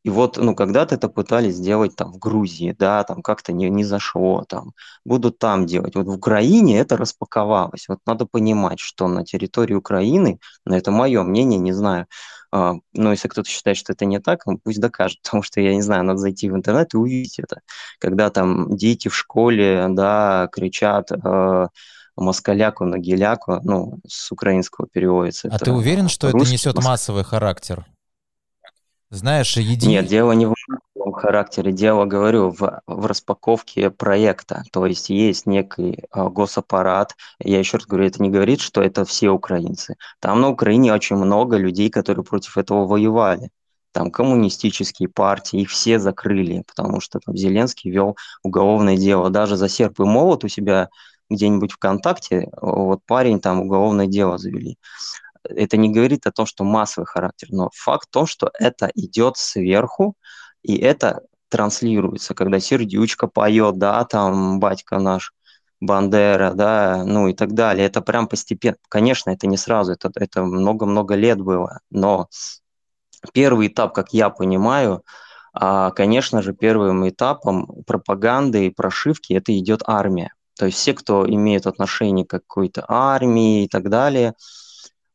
И 0.04 0.10
вот, 0.10 0.36
ну, 0.36 0.54
когда-то 0.54 0.94
это 0.94 1.08
пытались 1.08 1.54
сделать 1.54 1.96
там 1.96 2.12
в 2.12 2.18
Грузии, 2.18 2.76
да, 2.78 3.02
там 3.04 3.22
как-то 3.22 3.52
не, 3.52 3.70
не 3.70 3.84
зашло, 3.84 4.44
там, 4.46 4.72
будут 5.04 5.38
там 5.38 5.64
делать. 5.64 5.96
Вот 5.96 6.06
в 6.06 6.10
Украине 6.10 6.78
это 6.78 6.98
распаковалось. 6.98 7.88
Вот 7.88 8.00
надо 8.06 8.26
понимать, 8.26 8.80
что 8.80 9.08
на 9.08 9.24
территории 9.24 9.74
Украины, 9.74 10.38
но 10.66 10.76
это 10.76 10.90
мое 10.90 11.22
мнение, 11.22 11.58
не 11.58 11.72
знаю, 11.72 12.06
а, 12.52 12.74
но 12.92 13.12
если 13.12 13.28
кто-то 13.28 13.48
считает, 13.48 13.78
что 13.78 13.94
это 13.94 14.04
не 14.04 14.20
так, 14.20 14.44
ну, 14.46 14.58
пусть 14.62 14.78
докажет, 14.78 15.20
потому 15.22 15.42
что, 15.42 15.62
я 15.62 15.74
не 15.74 15.82
знаю, 15.82 16.04
надо 16.04 16.18
зайти 16.18 16.50
в 16.50 16.54
интернет 16.54 16.92
и 16.92 16.98
увидеть 16.98 17.38
это. 17.38 17.60
Когда 17.98 18.28
там 18.28 18.76
дети 18.76 19.08
в 19.08 19.16
школе, 19.16 19.86
да, 19.88 20.48
кричат 20.52 21.10
э, 21.12 21.68
москаляку 22.16 22.84
на 22.84 22.98
геляку, 22.98 23.58
ну, 23.64 24.00
с 24.06 24.30
украинского 24.30 24.86
переводится. 24.86 25.48
А 25.50 25.58
ты 25.58 25.72
уверен, 25.72 26.08
что 26.08 26.28
это 26.28 26.36
несет 26.36 26.76
массовый 26.76 27.24
характер? 27.24 27.86
Знаешь, 29.14 29.57
еди... 29.57 29.87
Нет, 29.87 30.07
дело 30.07 30.33
не 30.33 30.46
в 30.46 31.12
характере, 31.12 31.70
дело, 31.70 32.05
говорю, 32.05 32.50
в, 32.50 32.83
в 32.87 33.07
распаковке 33.07 33.90
проекта. 33.90 34.64
То 34.72 34.87
есть 34.87 35.09
есть 35.09 35.46
некий 35.46 36.00
э, 36.12 36.29
госаппарат. 36.29 37.14
Я 37.38 37.61
еще 37.61 37.77
раз 37.77 37.87
говорю, 37.87 38.07
это 38.09 38.20
не 38.20 38.31
говорит, 38.31 38.61
что 38.61 38.83
это 38.83 39.05
все 39.05 39.31
украинцы. 39.31 39.94
Там 40.18 40.40
на 40.40 40.48
Украине 40.48 40.92
очень 40.92 41.16
много 41.16 41.57
людей, 41.57 41.90
которые 41.90 42.24
против 42.24 42.59
этого 42.59 42.87
воевали. 42.87 43.50
Там 43.92 44.11
коммунистические 44.11 45.09
партии, 45.09 45.61
их 45.61 45.70
все 45.70 46.00
закрыли, 46.00 46.64
потому 46.66 47.00
что 47.00 47.20
там 47.24 47.37
Зеленский 47.37 47.92
вел 47.92 48.16
уголовное 48.42 48.96
дело. 48.96 49.31
Даже 49.31 49.57
за 49.57 49.68
серп 49.68 50.00
и 50.00 50.05
молот 50.05 50.42
у 50.42 50.49
себя 50.49 50.88
где-нибудь 51.30 51.72
ВКонтакте, 51.72 52.49
вот 52.61 53.01
парень 53.07 53.41
там 53.41 53.61
уголовное 53.61 54.07
дело 54.07 54.38
завели 54.38 54.76
это 55.49 55.76
не 55.76 55.90
говорит 55.90 56.26
о 56.26 56.32
том, 56.32 56.47
что 56.47 56.64
массовый 56.64 57.07
характер, 57.07 57.49
но 57.51 57.70
факт 57.74 58.09
в 58.09 58.12
том, 58.12 58.26
что 58.26 58.51
это 58.59 58.90
идет 58.95 59.36
сверху, 59.36 60.14
и 60.62 60.76
это 60.76 61.22
транслируется, 61.49 62.34
когда 62.34 62.61
сердючка 62.61 63.26
поет, 63.28 63.78
да, 63.78 64.05
там 64.05 64.61
батька 64.61 64.99
наш, 64.99 65.32
Бандера, 65.80 66.53
да, 66.55 67.05
ну 67.05 67.28
и 67.28 67.34
так 67.34 67.53
далее. 67.55 67.86
Это 67.86 68.01
прям 68.01 68.26
постепенно. 68.28 68.76
Конечно, 68.88 69.30
это 69.30 69.47
не 69.47 69.57
сразу, 69.59 69.92
это, 69.92 70.11
это 70.14 70.42
много-много 70.45 71.14
лет 71.14 71.40
было, 71.40 71.80
но 71.90 72.28
первый 73.32 73.68
этап, 73.68 73.95
как 73.95 74.12
я 74.12 74.30
понимаю, 74.30 75.03
А, 75.59 75.92
конечно 75.92 76.42
же, 76.42 76.55
первым 76.55 77.09
этапом 77.09 77.68
пропаганды 77.86 78.66
и 78.66 78.70
прошивки 78.70 79.34
это 79.34 79.59
идет 79.59 79.82
армия. 79.86 80.32
То 80.59 80.66
есть 80.66 80.78
все, 80.78 80.95
кто 80.95 81.26
имеет 81.28 81.66
отношение 81.66 82.26
к 82.26 82.30
какой-то 82.30 82.84
армии 82.88 83.64
и 83.64 83.68
так 83.68 83.88
далее, 83.90 84.34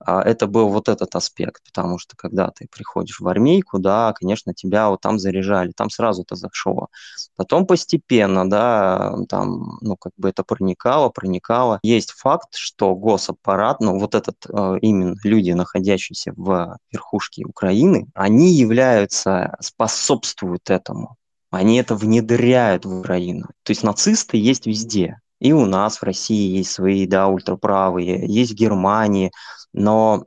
это 0.05 0.47
был 0.47 0.69
вот 0.69 0.89
этот 0.89 1.15
аспект, 1.15 1.63
потому 1.65 1.99
что 1.99 2.15
когда 2.15 2.51
ты 2.51 2.67
приходишь 2.69 3.19
в 3.19 3.27
армейку, 3.27 3.79
да, 3.79 4.13
конечно, 4.13 4.53
тебя 4.53 4.89
вот 4.89 5.01
там 5.01 5.19
заряжали, 5.19 5.71
там 5.75 5.89
сразу 5.89 6.23
это 6.23 6.35
зашло. 6.35 6.87
Потом 7.35 7.65
постепенно, 7.65 8.49
да, 8.49 9.15
там, 9.27 9.77
ну, 9.81 9.97
как 9.97 10.13
бы 10.17 10.29
это 10.29 10.43
проникало, 10.43 11.09
проникало. 11.09 11.79
Есть 11.83 12.11
факт, 12.11 12.55
что 12.55 12.95
госаппарат, 12.95 13.81
ну, 13.81 13.99
вот 13.99 14.15
этот 14.15 14.37
э, 14.47 14.77
именно 14.81 15.15
люди, 15.23 15.51
находящиеся 15.51 16.33
в 16.35 16.77
верхушке 16.91 17.45
Украины, 17.45 18.07
они 18.13 18.53
являются, 18.53 19.57
способствуют 19.59 20.69
этому. 20.69 21.17
Они 21.51 21.77
это 21.77 21.95
внедряют 21.95 22.85
в 22.85 22.99
Украину. 22.99 23.47
То 23.63 23.71
есть 23.71 23.83
нацисты 23.83 24.37
есть 24.37 24.67
везде. 24.67 25.19
И 25.39 25.53
у 25.53 25.65
нас 25.65 25.97
в 25.97 26.03
России 26.03 26.57
есть 26.57 26.71
свои, 26.71 27.07
да, 27.07 27.27
ультраправые, 27.27 28.25
есть 28.27 28.51
в 28.51 28.55
Германии, 28.55 29.31
но 29.73 30.25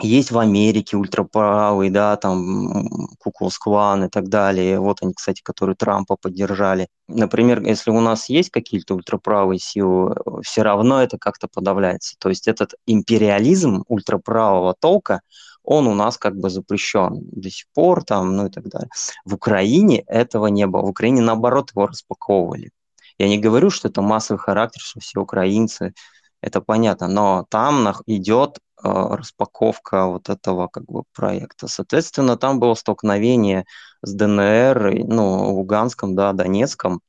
есть 0.00 0.32
в 0.32 0.38
Америке 0.38 0.96
ультраправые, 0.96 1.90
да, 1.90 2.16
там 2.16 2.88
Куклус 3.18 3.56
Клан 3.58 4.04
и 4.04 4.08
так 4.08 4.28
далее. 4.28 4.80
Вот 4.80 4.98
они, 5.02 5.14
кстати, 5.14 5.40
которые 5.42 5.76
Трампа 5.76 6.16
поддержали. 6.16 6.88
Например, 7.06 7.62
если 7.62 7.90
у 7.90 8.00
нас 8.00 8.28
есть 8.28 8.50
какие-то 8.50 8.96
ультраправые 8.96 9.60
силы, 9.60 10.16
все 10.42 10.62
равно 10.62 11.00
это 11.00 11.16
как-то 11.16 11.46
подавляется. 11.46 12.16
То 12.18 12.28
есть 12.28 12.48
этот 12.48 12.74
империализм 12.86 13.84
ультраправого 13.86 14.74
толка, 14.74 15.20
он 15.62 15.86
у 15.86 15.94
нас 15.94 16.18
как 16.18 16.36
бы 16.36 16.50
запрещен 16.50 17.20
до 17.30 17.50
сих 17.50 17.66
пор, 17.72 18.02
там, 18.04 18.36
ну 18.36 18.46
и 18.46 18.50
так 18.50 18.68
далее. 18.68 18.90
В 19.24 19.34
Украине 19.34 20.00
этого 20.08 20.48
не 20.48 20.66
было. 20.66 20.82
В 20.82 20.88
Украине, 20.88 21.22
наоборот, 21.22 21.70
его 21.70 21.86
распаковывали. 21.86 22.70
Я 23.18 23.28
не 23.28 23.38
говорю, 23.38 23.70
что 23.70 23.88
это 23.88 24.02
массовый 24.02 24.40
характер, 24.40 24.80
что 24.80 25.00
все 25.00 25.20
украинцы, 25.20 25.94
это 26.40 26.60
понятно, 26.60 27.08
но 27.08 27.46
там 27.48 27.88
идет 28.06 28.58
э, 28.58 28.88
распаковка 28.88 30.06
вот 30.06 30.28
этого 30.28 30.68
как 30.68 30.84
бы 30.84 31.04
проекта. 31.14 31.68
Соответственно, 31.68 32.36
там 32.36 32.60
было 32.60 32.74
столкновение 32.74 33.64
с 34.02 34.12
ДНР, 34.12 35.04
ну, 35.06 35.54
Луганском, 35.54 36.14
да, 36.14 36.32
Донецком, 36.32 37.00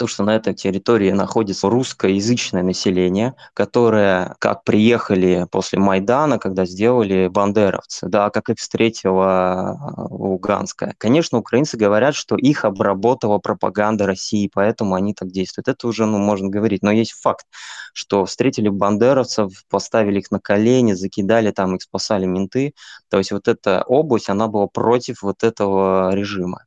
то, 0.00 0.06
что 0.06 0.24
на 0.24 0.34
этой 0.34 0.54
территории 0.54 1.10
находится 1.10 1.68
русскоязычное 1.68 2.62
население, 2.62 3.34
которое, 3.52 4.34
как 4.38 4.64
приехали 4.64 5.46
после 5.50 5.78
Майдана, 5.78 6.38
когда 6.38 6.64
сделали 6.64 7.28
бандеровцы, 7.28 8.08
да, 8.08 8.30
как 8.30 8.48
их 8.48 8.56
встретила 8.56 9.26
а, 9.26 10.06
Луганская. 10.08 10.94
Конечно, 10.96 11.36
украинцы 11.36 11.76
говорят, 11.76 12.14
что 12.14 12.36
их 12.36 12.64
обработала 12.64 13.36
пропаганда 13.36 14.06
России, 14.06 14.50
поэтому 14.50 14.94
они 14.94 15.12
так 15.12 15.28
действуют. 15.30 15.68
Это 15.68 15.86
уже, 15.86 16.06
ну, 16.06 16.16
можно 16.16 16.48
говорить, 16.48 16.82
но 16.82 16.90
есть 16.90 17.12
факт, 17.12 17.44
что 17.92 18.24
встретили 18.24 18.70
бандеровцев, 18.70 19.52
поставили 19.68 20.20
их 20.20 20.30
на 20.30 20.40
колени, 20.40 20.94
закидали 20.94 21.50
там, 21.50 21.76
их 21.76 21.82
спасали 21.82 22.24
менты. 22.24 22.72
То 23.10 23.18
есть 23.18 23.32
вот 23.32 23.48
эта 23.48 23.84
область, 23.86 24.30
она 24.30 24.48
была 24.48 24.66
против 24.66 25.20
вот 25.20 25.44
этого 25.44 26.14
режима. 26.14 26.64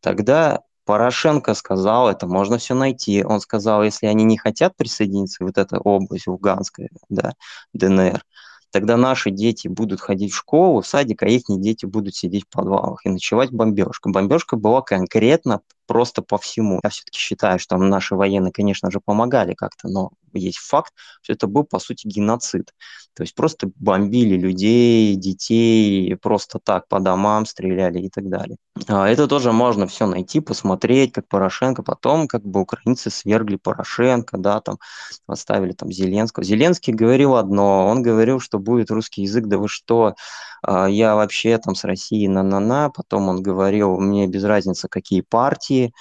Тогда 0.00 0.60
Порошенко 0.84 1.54
сказал, 1.54 2.08
это 2.08 2.26
можно 2.26 2.58
все 2.58 2.74
найти. 2.74 3.22
Он 3.24 3.40
сказал, 3.40 3.82
если 3.82 4.06
они 4.06 4.24
не 4.24 4.38
хотят 4.38 4.76
присоединиться, 4.76 5.44
вот 5.44 5.58
эта 5.58 5.78
область 5.78 6.26
Луганская, 6.26 6.88
да, 7.08 7.34
ДНР, 7.72 8.24
тогда 8.70 8.96
наши 8.96 9.30
дети 9.30 9.68
будут 9.68 10.00
ходить 10.00 10.32
в 10.32 10.36
школу, 10.36 10.80
в 10.80 10.86
садик, 10.86 11.22
а 11.22 11.28
их 11.28 11.42
дети 11.48 11.86
будут 11.86 12.14
сидеть 12.14 12.44
в 12.44 12.48
подвалах 12.48 13.04
и 13.04 13.08
ночевать 13.10 13.52
бомбежка. 13.52 14.10
Бомбежка 14.10 14.56
была 14.56 14.80
конкретно 14.82 15.60
просто 15.86 16.22
по 16.22 16.38
всему. 16.38 16.80
Я 16.82 16.90
все-таки 16.90 17.18
считаю, 17.18 17.58
что 17.58 17.76
наши 17.76 18.14
военные, 18.14 18.52
конечно 18.52 18.90
же, 18.90 19.00
помогали 19.04 19.54
как-то, 19.54 19.88
но 19.88 20.10
есть 20.38 20.58
факт, 20.58 20.92
что 21.22 21.32
это 21.32 21.46
был, 21.46 21.64
по 21.64 21.78
сути, 21.78 22.06
геноцид. 22.06 22.72
То 23.14 23.22
есть 23.22 23.34
просто 23.34 23.70
бомбили 23.76 24.36
людей, 24.36 25.14
детей, 25.16 26.14
просто 26.16 26.58
так 26.62 26.86
по 26.88 27.00
домам 27.00 27.44
стреляли 27.46 28.00
и 28.00 28.08
так 28.08 28.28
далее. 28.28 28.56
А 28.88 29.08
это 29.08 29.26
тоже 29.26 29.52
можно 29.52 29.86
все 29.86 30.06
найти, 30.06 30.40
посмотреть, 30.40 31.12
как 31.12 31.28
Порошенко. 31.28 31.82
Потом 31.82 32.28
как 32.28 32.44
бы 32.44 32.60
украинцы 32.60 33.10
свергли 33.10 33.56
Порошенко, 33.56 34.38
да, 34.38 34.60
там 34.60 34.78
оставили 35.26 35.72
там 35.72 35.90
Зеленского. 35.90 36.44
Зеленский 36.44 36.92
говорил 36.92 37.34
одно, 37.34 37.86
он 37.86 38.02
говорил, 38.02 38.40
что 38.40 38.58
будет 38.58 38.90
русский 38.90 39.22
язык, 39.22 39.46
да 39.46 39.58
вы 39.58 39.68
что, 39.68 40.14
а, 40.62 40.86
я 40.88 41.14
вообще 41.14 41.58
там 41.58 41.74
с 41.74 41.84
Россией 41.84 42.28
на-на-на. 42.28 42.90
Потом 42.90 43.28
он 43.28 43.42
говорил, 43.42 43.98
мне 43.98 44.26
без 44.26 44.44
разницы, 44.44 44.88
какие 44.88 45.22
партии, 45.22 45.92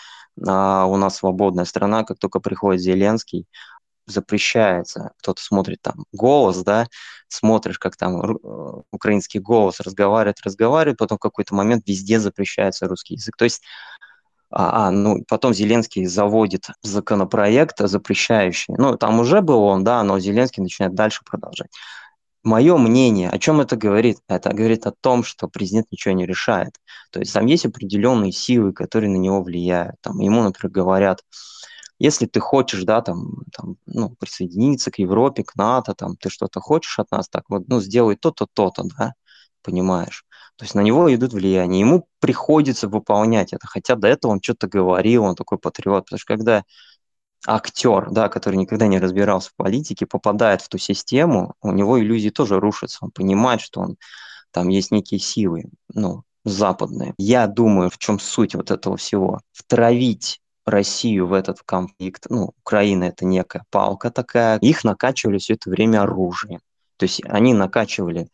а 0.47 0.86
у 0.86 0.95
нас 0.97 1.17
свободная 1.17 1.65
страна, 1.65 2.03
как 2.03 2.17
только 2.19 2.39
приходит 2.39 2.82
Зеленский, 2.82 3.45
запрещается. 4.10 5.12
Кто-то 5.20 5.41
смотрит 5.41 5.82
там 5.82 6.05
голос, 6.12 6.57
да, 6.64 6.88
смотришь, 7.28 7.80
как 7.80 7.95
там 7.95 8.22
э, 8.22 8.82
украинский 8.91 9.39
голос 9.39 9.80
разговаривает, 9.80 10.41
разговаривает, 10.43 10.97
потом 10.97 11.18
в 11.18 11.22
какой-то 11.22 11.55
момент 11.55 11.84
везде 11.88 12.20
запрещается 12.20 12.88
русский 12.88 13.16
язык. 13.16 13.36
То 13.38 13.45
есть 13.45 13.62
а, 14.51 14.88
а, 14.88 14.91
ну, 14.91 15.24
потом 15.28 15.53
Зеленский 15.53 16.05
заводит 16.05 16.68
законопроект 16.82 17.78
запрещающий. 17.80 18.74
Ну, 18.78 18.97
там 18.97 19.20
уже 19.20 19.41
был 19.41 19.62
он, 19.62 19.84
да, 19.84 20.03
но 20.03 20.20
Зеленский 20.20 20.64
начинает 20.64 20.95
дальше 20.95 21.22
продолжать. 21.24 21.70
Мое 22.43 22.78
мнение, 22.78 23.30
о 23.30 23.38
чем 23.38 23.60
это 23.62 23.76
говорит? 23.76 24.20
Это 24.28 24.53
говорит 24.53 24.88
о 24.88 24.91
том, 24.91 25.24
что 25.24 25.47
президент 25.47 25.88
ничего 25.91 26.14
не 26.14 26.26
решает. 26.26 26.72
То 27.12 27.20
есть 27.20 27.34
там 27.34 27.45
есть 27.45 27.66
определенные 27.66 28.32
силы, 28.32 28.74
которые 28.74 29.12
на 29.12 29.18
него 29.18 29.43
влияют. 29.43 29.95
Там 30.01 30.20
ему, 30.20 30.41
например, 30.41 30.72
говорят, 30.72 31.22
если 32.00 32.26
ты 32.26 32.39
хочешь, 32.39 32.84
да, 32.84 33.02
там, 33.02 33.43
там, 33.54 33.76
ну, 33.86 34.10
присоединиться 34.20 34.91
к 34.91 35.00
Европе, 35.00 35.43
к 35.43 35.56
НАТО, 35.56 35.93
там, 35.93 36.16
ты 36.18 36.30
что-то 36.30 36.62
хочешь 36.62 36.97
от 37.00 37.12
нас, 37.12 37.30
так 37.30 37.43
вот, 37.50 37.68
ну, 37.68 37.82
сделай 37.82 38.16
то-то, 38.16 38.47
то-то, 38.52 38.84
да, 38.97 39.14
понимаешь? 39.62 40.26
То 40.56 40.66
есть 40.66 40.76
на 40.76 40.82
него 40.82 41.14
идут 41.14 41.34
влияние, 41.34 41.82
ему 41.82 42.08
приходится 42.20 42.88
выполнять 42.88 43.54
это, 43.54 43.68
хотя 43.68 43.95
до 43.95 44.08
этого 44.08 44.32
он 44.32 44.41
что-то 44.41 44.68
говорил, 44.68 45.24
он 45.24 45.36
такой 45.36 45.58
патриот, 45.58 46.06
потому 46.06 46.20
что 46.20 46.34
когда 46.34 46.64
актер, 47.47 48.10
да, 48.12 48.30
который 48.30 48.56
никогда 48.56 48.88
не 48.88 49.00
разбирался 49.00 49.50
в 49.50 49.56
политике, 49.56 50.06
попадает 50.06 50.62
в 50.62 50.70
ту 50.70 50.78
систему, 50.78 51.56
у 51.62 51.72
него 51.72 52.00
иллюзии 52.00 52.30
тоже 52.30 52.60
рушатся, 52.60 53.00
он 53.02 53.12
понимает, 53.12 53.62
что 53.62 53.82
он, 53.82 53.97
там 54.52 54.68
есть 54.70 54.91
некие 54.91 55.20
силы, 55.20 55.66
ну, 55.93 56.24
западные. 56.43 57.14
Я 57.18 57.47
думаю, 57.47 57.89
в 57.89 57.97
чем 57.97 58.20
суть 58.20 58.56
вот 58.56 58.72
этого 58.72 58.97
всего. 58.97 59.39
Втравить 59.52 60.41
Россию 60.70 61.28
в 61.28 61.34
этот 61.34 61.59
конфликт, 61.65 62.26
ну, 62.30 62.51
Украина 62.61 63.05
это 63.05 63.26
некая 63.26 63.63
палка 63.70 64.11
такая, 64.11 64.57
их 64.59 64.84
накачивали 64.84 65.38
все 65.38 65.53
это 65.53 65.70
время 65.70 66.03
оружием. 66.03 66.61
То 66.97 67.03
есть 67.03 67.22
они 67.26 67.53
накачивали 67.53 68.30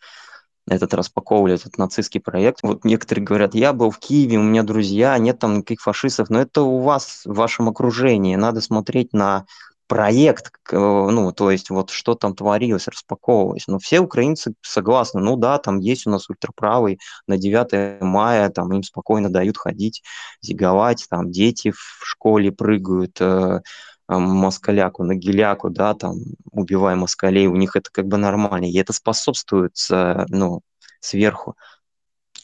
этот 0.67 0.93
распаковывали 0.93 1.55
этот 1.55 1.77
нацистский 1.77 2.19
проект. 2.19 2.59
Вот 2.63 2.83
некоторые 2.83 3.23
говорят, 3.23 3.53
я 3.53 3.71
был 3.71 3.91
в 3.91 3.99
Киеве, 3.99 4.38
у 4.38 4.43
меня 4.43 4.63
друзья, 4.63 5.17
нет 5.17 5.39
там 5.39 5.57
никаких 5.57 5.81
фашистов, 5.81 6.29
но 6.29 6.41
это 6.41 6.61
у 6.61 6.79
вас 6.79 7.21
в 7.25 7.36
вашем 7.36 7.69
окружении. 7.69 8.36
Надо 8.36 8.61
смотреть 8.61 9.13
на 9.13 9.45
проект, 9.88 10.51
ну, 10.71 11.31
то 11.31 11.51
есть 11.51 11.69
вот 11.69 11.89
что 11.91 12.15
там 12.15 12.36
творилось, 12.36 12.88
распаковывалось. 12.88 13.67
Но 13.67 13.79
все 13.79 13.99
украинцы 13.99 14.53
согласны, 14.61 15.21
ну 15.21 15.36
да, 15.36 15.57
там 15.59 15.79
есть 15.79 16.07
у 16.07 16.09
нас 16.09 16.29
ультраправый, 16.29 16.99
на 17.27 17.38
9 17.38 18.01
мая 18.01 18.49
там 18.49 18.71
им 18.73 18.83
спокойно 18.83 19.29
дают 19.29 19.57
ходить, 19.57 20.01
зиговать, 20.41 21.05
там 21.09 21.31
дети 21.31 21.71
в 21.71 22.01
школе 22.03 22.51
прыгают, 22.51 23.17
э, 23.21 23.61
москаляку 24.07 25.03
на 25.03 25.15
геляку, 25.15 25.69
да, 25.69 25.93
там, 25.93 26.17
убивая 26.51 26.95
москалей, 26.95 27.47
у 27.47 27.55
них 27.55 27.75
это 27.75 27.89
как 27.91 28.05
бы 28.07 28.17
нормально, 28.17 28.65
и 28.69 28.77
это 28.77 28.93
способствует, 28.93 29.73
э, 29.91 30.25
ну, 30.29 30.61
сверху. 30.99 31.55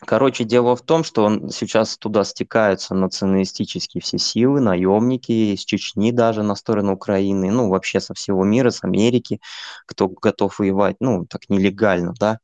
Короче, 0.03 0.45
дело 0.45 0.75
в 0.75 0.81
том, 0.81 1.03
что 1.03 1.23
он, 1.25 1.49
сейчас 1.51 1.95
туда 1.95 2.23
стекаются 2.23 2.95
националистические 2.95 4.01
все 4.01 4.17
силы, 4.17 4.59
наемники 4.59 5.31
из 5.53 5.63
Чечни 5.63 6.11
даже 6.11 6.41
на 6.41 6.55
сторону 6.55 6.93
Украины, 6.93 7.51
ну, 7.51 7.69
вообще 7.69 7.99
со 7.99 8.15
всего 8.15 8.43
мира, 8.43 8.71
с 8.71 8.83
Америки, 8.83 9.39
кто 9.85 10.07
готов 10.07 10.57
воевать, 10.57 10.95
ну, 10.99 11.25
так 11.27 11.41
нелегально, 11.49 12.13
да, 12.19 12.39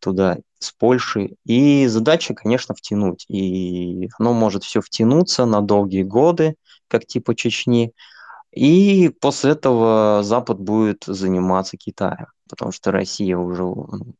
туда, 0.00 0.38
с 0.58 0.72
Польши. 0.72 1.36
И 1.44 1.86
задача, 1.86 2.34
конечно, 2.34 2.74
втянуть. 2.74 3.24
И 3.28 4.08
оно 4.18 4.32
может 4.32 4.64
все 4.64 4.80
втянуться 4.80 5.44
на 5.46 5.60
долгие 5.60 6.02
годы, 6.02 6.56
как 6.88 7.06
типа 7.06 7.36
Чечни, 7.36 7.92
и 8.56 9.10
после 9.10 9.52
этого 9.52 10.22
Запад 10.22 10.58
будет 10.58 11.04
заниматься 11.06 11.76
Китаем, 11.76 12.28
потому 12.48 12.72
что 12.72 12.90
Россия 12.90 13.36
уже 13.36 13.64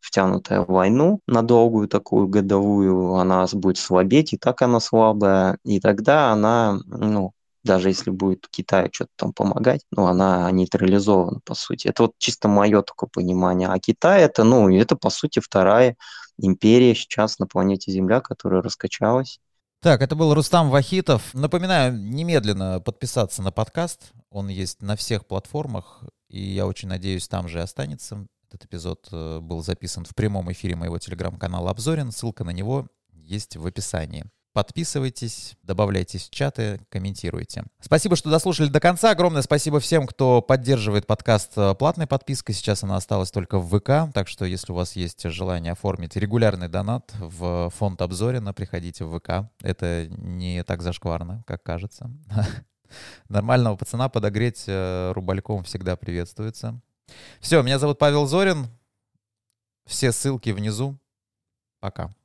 втянутая 0.01 0.61
в 0.61 0.69
войну 0.69 1.21
на 1.27 1.43
долгую 1.43 1.89
такую 1.89 2.29
годовую, 2.29 3.15
она 3.15 3.47
будет 3.55 3.79
слабеть, 3.79 4.35
и 4.35 4.37
так 4.39 4.61
она 4.61 4.79
слабая, 4.79 5.59
и 5.65 5.81
тогда 5.81 6.33
она, 6.33 6.79
ну, 6.87 7.33
даже 7.65 7.89
если 7.89 8.11
будет 8.11 8.47
Китай 8.51 8.91
что-то 8.93 9.11
там 9.17 9.33
помогать, 9.33 9.81
ну, 9.91 10.07
она 10.07 10.51
нейтрализована, 10.51 11.41
по 11.45 11.55
сути. 11.55 11.89
Это 11.89 12.03
вот 12.05 12.13
чисто 12.19 12.47
мое 12.49 12.83
только 12.83 13.07
понимание. 13.07 13.69
А 13.69 13.79
Китай 13.79 14.23
это, 14.23 14.45
ну, 14.45 14.69
это, 14.71 14.97
по 14.97 15.09
сути, 15.09 15.41
вторая 15.41 15.97
империя 16.39 16.95
сейчас 16.95 17.39
на 17.39 17.47
планете 17.47 17.91
Земля, 17.91 18.21
которая 18.21 18.61
раскачалась 18.63 19.41
Так, 19.81 20.01
это 20.01 20.17
был 20.17 20.35
Рустам 20.35 20.71
Вахитов. 20.71 21.35
Напоминаю, 21.35 21.97
немедленно 21.97 22.81
подписаться 22.81 23.43
на 23.43 23.53
подкаст. 23.53 24.13
Он 24.31 24.49
есть 24.49 24.83
на 24.83 24.97
всех 24.97 25.27
платформах, 25.27 26.03
и 26.29 26.43
я 26.43 26.67
очень 26.67 26.89
надеюсь, 26.89 27.29
там 27.29 27.47
же 27.49 27.61
останется. 27.61 28.27
Этот 28.49 28.65
эпизод 28.65 29.07
э, 29.13 29.41
был 29.41 29.63
записан 29.63 30.05
в 30.05 30.15
прямом 30.15 30.51
эфире 30.53 30.77
моего 30.77 30.99
телеграм-канала 30.99 31.71
Обзорин. 31.71 32.11
Ссылка 32.11 32.43
на 32.43 32.51
него 32.51 32.89
есть 33.13 33.57
в 33.57 33.67
описании. 33.67 34.25
Подписывайтесь, 34.57 35.55
добавляйтесь 35.65 36.29
в 36.29 36.31
чаты, 36.31 36.81
комментируйте. 36.89 37.65
Спасибо, 37.79 38.17
что 38.17 38.31
дослушали 38.31 38.71
до 38.71 38.81
конца. 38.81 39.11
Огромное 39.11 39.43
спасибо 39.43 39.81
всем, 39.81 40.07
кто 40.07 40.41
поддерживает 40.41 41.07
подкаст 41.07 41.53
э, 41.57 41.75
платной 41.75 42.07
подпиской. 42.07 42.55
Сейчас 42.55 42.83
она 42.83 42.97
осталась 42.97 43.31
только 43.31 43.59
в 43.59 43.69
ВК, 43.69 44.11
так 44.15 44.29
что 44.29 44.47
если 44.47 44.73
у 44.73 44.75
вас 44.75 44.97
есть 44.97 45.25
желание 45.25 45.73
оформить 45.73 46.17
регулярный 46.17 46.69
донат 46.69 47.13
в 47.19 47.69
фонд 47.69 48.01
Обзорина, 48.01 48.55
приходите 48.55 49.05
в 49.05 49.19
ВК. 49.19 49.51
Это 49.61 50.07
не 50.09 50.65
так 50.65 50.81
зашкварно, 50.81 51.45
как 51.47 51.63
кажется. 51.63 52.11
Нормального 53.29 53.77
пацана 53.77 54.09
подогреть 54.09 54.65
э, 54.69 55.13
рубальком 55.13 55.65
всегда 55.65 55.97
приветствуется. 55.97 56.81
Все, 57.41 57.61
меня 57.61 57.79
зовут 57.79 57.99
Павел 57.99 58.25
Зорин. 58.25 58.69
Все 59.85 60.13
ссылки 60.13 60.49
внизу. 60.49 60.99
Пока. 61.81 62.17